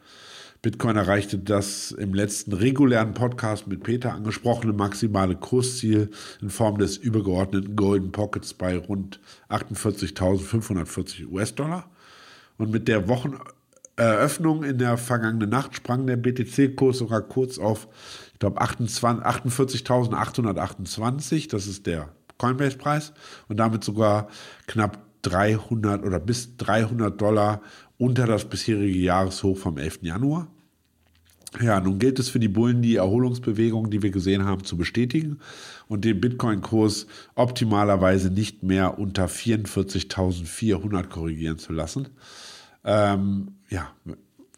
[0.65, 6.11] Bitcoin erreichte das im letzten regulären Podcast mit Peter angesprochene maximale Kursziel
[6.41, 11.91] in Form des übergeordneten Golden Pockets bei rund 48.540 US-Dollar.
[12.57, 17.87] Und mit der Wocheneröffnung in der vergangenen Nacht sprang der BTC-Kurs sogar kurz auf,
[18.33, 21.51] ich glaube, 48.828.
[21.51, 22.09] Das ist der
[22.39, 23.12] Coinbase-Preis.
[23.49, 24.29] Und damit sogar
[24.67, 27.61] knapp 300 oder bis 300 Dollar
[27.99, 29.99] unter das bisherige Jahreshoch vom 11.
[30.01, 30.49] Januar.
[31.61, 35.39] Ja, nun gilt es für die Bullen, die Erholungsbewegung, die wir gesehen haben, zu bestätigen
[35.87, 42.09] und den Bitcoin-Kurs optimalerweise nicht mehr unter 44.400 korrigieren zu lassen.
[42.85, 43.93] Ähm, ja,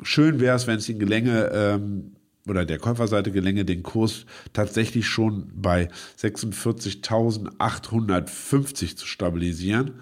[0.03, 2.12] schön wäre es, wenn es Ihnen gelänge, ähm,
[2.49, 5.88] oder der Käuferseite gelänge, den Kurs tatsächlich schon bei
[6.18, 10.01] 46.850 zu stabilisieren.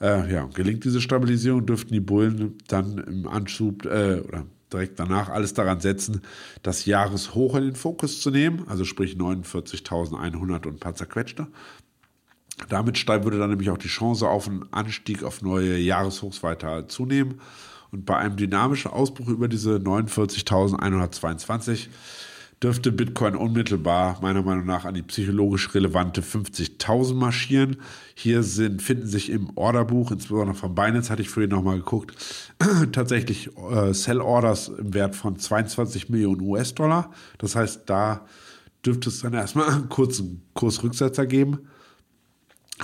[0.00, 5.28] Äh, ja, gelingt diese Stabilisierung, dürften die Bullen dann im Anschub äh, oder direkt danach
[5.28, 6.22] alles daran setzen,
[6.62, 11.46] das Jahreshoch in den Fokus zu nehmen, also sprich 49.100 und ein paar zerquetschte.
[12.68, 17.40] Damit würde dann nämlich auch die Chance auf einen Anstieg auf neue Jahreshochs weiter zunehmen.
[17.90, 21.88] Und bei einem dynamischen Ausbruch über diese 49.122
[22.62, 27.78] dürfte Bitcoin unmittelbar meiner Meinung nach an die psychologisch relevante 50.000 marschieren.
[28.14, 32.14] Hier sind, finden sich im Orderbuch, insbesondere von Binance hatte ich vorhin nochmal geguckt,
[32.92, 37.10] tatsächlich äh, Sell-Orders im Wert von 22 Millionen US-Dollar.
[37.38, 38.26] Das heißt, da
[38.84, 41.60] dürfte es dann erstmal einen kurzen Kursrücksetzer geben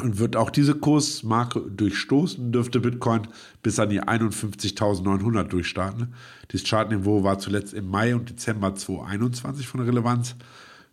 [0.03, 3.29] und wird auch diese Kursmarke durchstoßen, dürfte Bitcoin
[3.63, 6.15] bis an die 51.900 durchstarten.
[6.53, 10.37] Dieses Chartniveau war zuletzt im Mai und Dezember 2021 von Relevanz.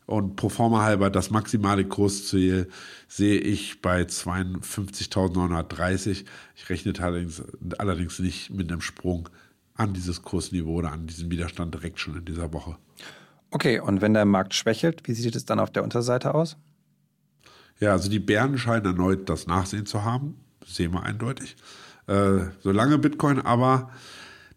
[0.05, 2.67] Und pro forma halber das maximale Kursziel
[3.07, 6.25] sehe ich bei 52.930.
[6.55, 7.41] Ich rechne allerdings,
[7.77, 9.29] allerdings nicht mit einem Sprung
[9.75, 12.75] an dieses Kursniveau oder an diesen Widerstand direkt schon in dieser Woche.
[13.49, 16.57] Okay, und wenn der Markt schwächelt, wie sieht es dann auf der Unterseite aus?
[17.83, 20.35] Ja, also die Bären scheinen erneut das Nachsehen zu haben.
[20.65, 21.57] sehen wir eindeutig.
[22.07, 23.91] Äh, solange Bitcoin aber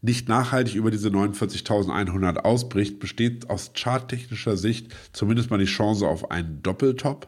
[0.00, 6.30] nicht nachhaltig über diese 49.100 ausbricht, besteht aus charttechnischer Sicht zumindest mal die Chance auf
[6.30, 7.26] einen Doppeltop,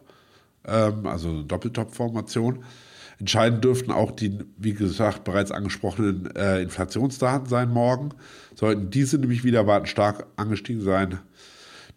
[0.66, 2.62] ähm, also eine Doppeltop-Formation.
[3.18, 8.10] Entscheidend dürften auch die, wie gesagt, bereits angesprochenen äh, Inflationsdaten sein morgen.
[8.54, 11.18] Sollten diese nämlich wieder warten stark angestiegen sein,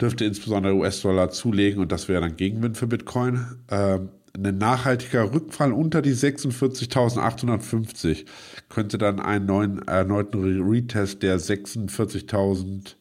[0.01, 3.45] dürfte insbesondere US-Dollar zulegen und das wäre dann Gegenwind für Bitcoin.
[3.69, 8.25] Ähm, ein nachhaltiger Rückfall unter die 46.850
[8.69, 12.95] könnte dann einen neuen erneuten Retest der 46.000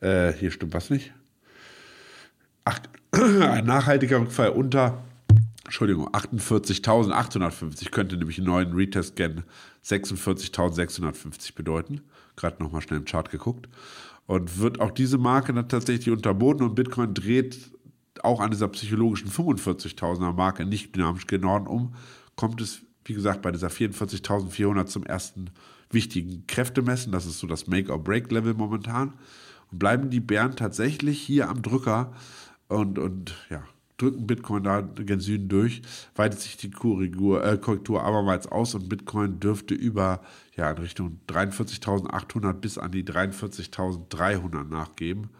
[0.00, 1.12] äh, hier stimmt was nicht.
[2.64, 2.80] Ach,
[3.12, 5.04] ein nachhaltiger Rückfall unter
[5.64, 9.42] Entschuldigung, 48.850 könnte nämlich einen neuen Retest gen
[9.84, 12.00] 46.650 bedeuten.
[12.36, 13.68] Gerade nochmal schnell im Chart geguckt
[14.28, 17.72] und wird auch diese Marke dann tatsächlich unterboten und Bitcoin dreht
[18.22, 21.94] auch an dieser psychologischen 45.000er Marke nicht dynamisch genau um,
[22.36, 25.50] kommt es, wie gesagt, bei dieser 44.400 zum ersten
[25.90, 27.10] wichtigen Kräftemessen.
[27.10, 29.14] Das ist so das Make-or-Break-Level momentan.
[29.70, 32.12] Und bleiben die Bären tatsächlich hier am Drücker
[32.68, 33.62] und, und ja,
[33.98, 35.82] drücken Bitcoin da gen Süden durch,
[36.14, 40.22] weitet sich die Korrektur, äh, Korrektur abermals aus und Bitcoin dürfte über,
[40.56, 45.30] ja, in Richtung 43.800 bis an die 43.300 nachgeben.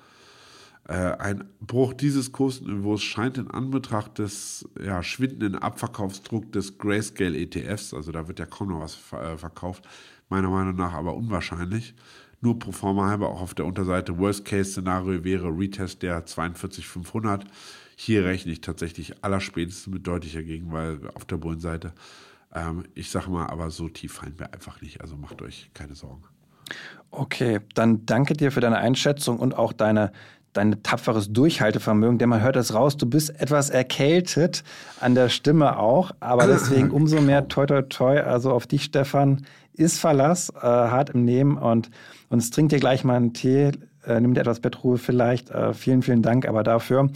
[0.88, 7.94] Äh, ein Bruch dieses Kursniveaus scheint in Anbetracht des ja, schwindenden Abverkaufsdruck des Grayscale ETFs,
[7.94, 9.86] also da wird ja kaum noch was äh, verkauft,
[10.28, 11.94] meiner Meinung nach aber unwahrscheinlich.
[12.40, 17.42] Nur pro forma halber auch auf der Unterseite Worst-Case-Szenario wäre Retest der 42.500
[18.00, 21.92] hier rechne ich tatsächlich allerspätestens mit deutlicher Gegenwahl auf der Bullenseite.
[22.54, 25.00] Ähm, ich sage mal, aber so tief fallen wir einfach nicht.
[25.00, 26.22] Also macht euch keine Sorgen.
[27.10, 30.12] Okay, dann danke dir für deine Einschätzung und auch deine,
[30.52, 34.62] dein tapferes Durchhaltevermögen, denn man hört es raus, du bist etwas erkältet
[35.00, 39.44] an der Stimme auch, aber deswegen umso mehr toi toi toi, also auf dich, Stefan,
[39.72, 41.90] ist Verlass, äh, hart im Nehmen und
[42.28, 43.72] uns trinkt dir gleich mal einen Tee,
[44.06, 45.50] äh, nimm dir etwas Bettruhe vielleicht.
[45.50, 47.10] Äh, vielen, vielen Dank aber dafür.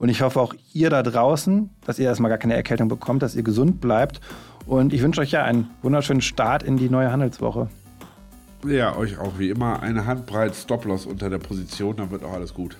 [0.00, 3.36] Und ich hoffe auch ihr da draußen, dass ihr erstmal gar keine Erkältung bekommt, dass
[3.36, 4.20] ihr gesund bleibt.
[4.66, 7.68] Und ich wünsche euch ja einen wunderschönen Start in die neue Handelswoche.
[8.66, 12.54] Ja, euch auch wie immer eine Handbreit Stop-Loss unter der Position, dann wird auch alles
[12.54, 12.76] gut.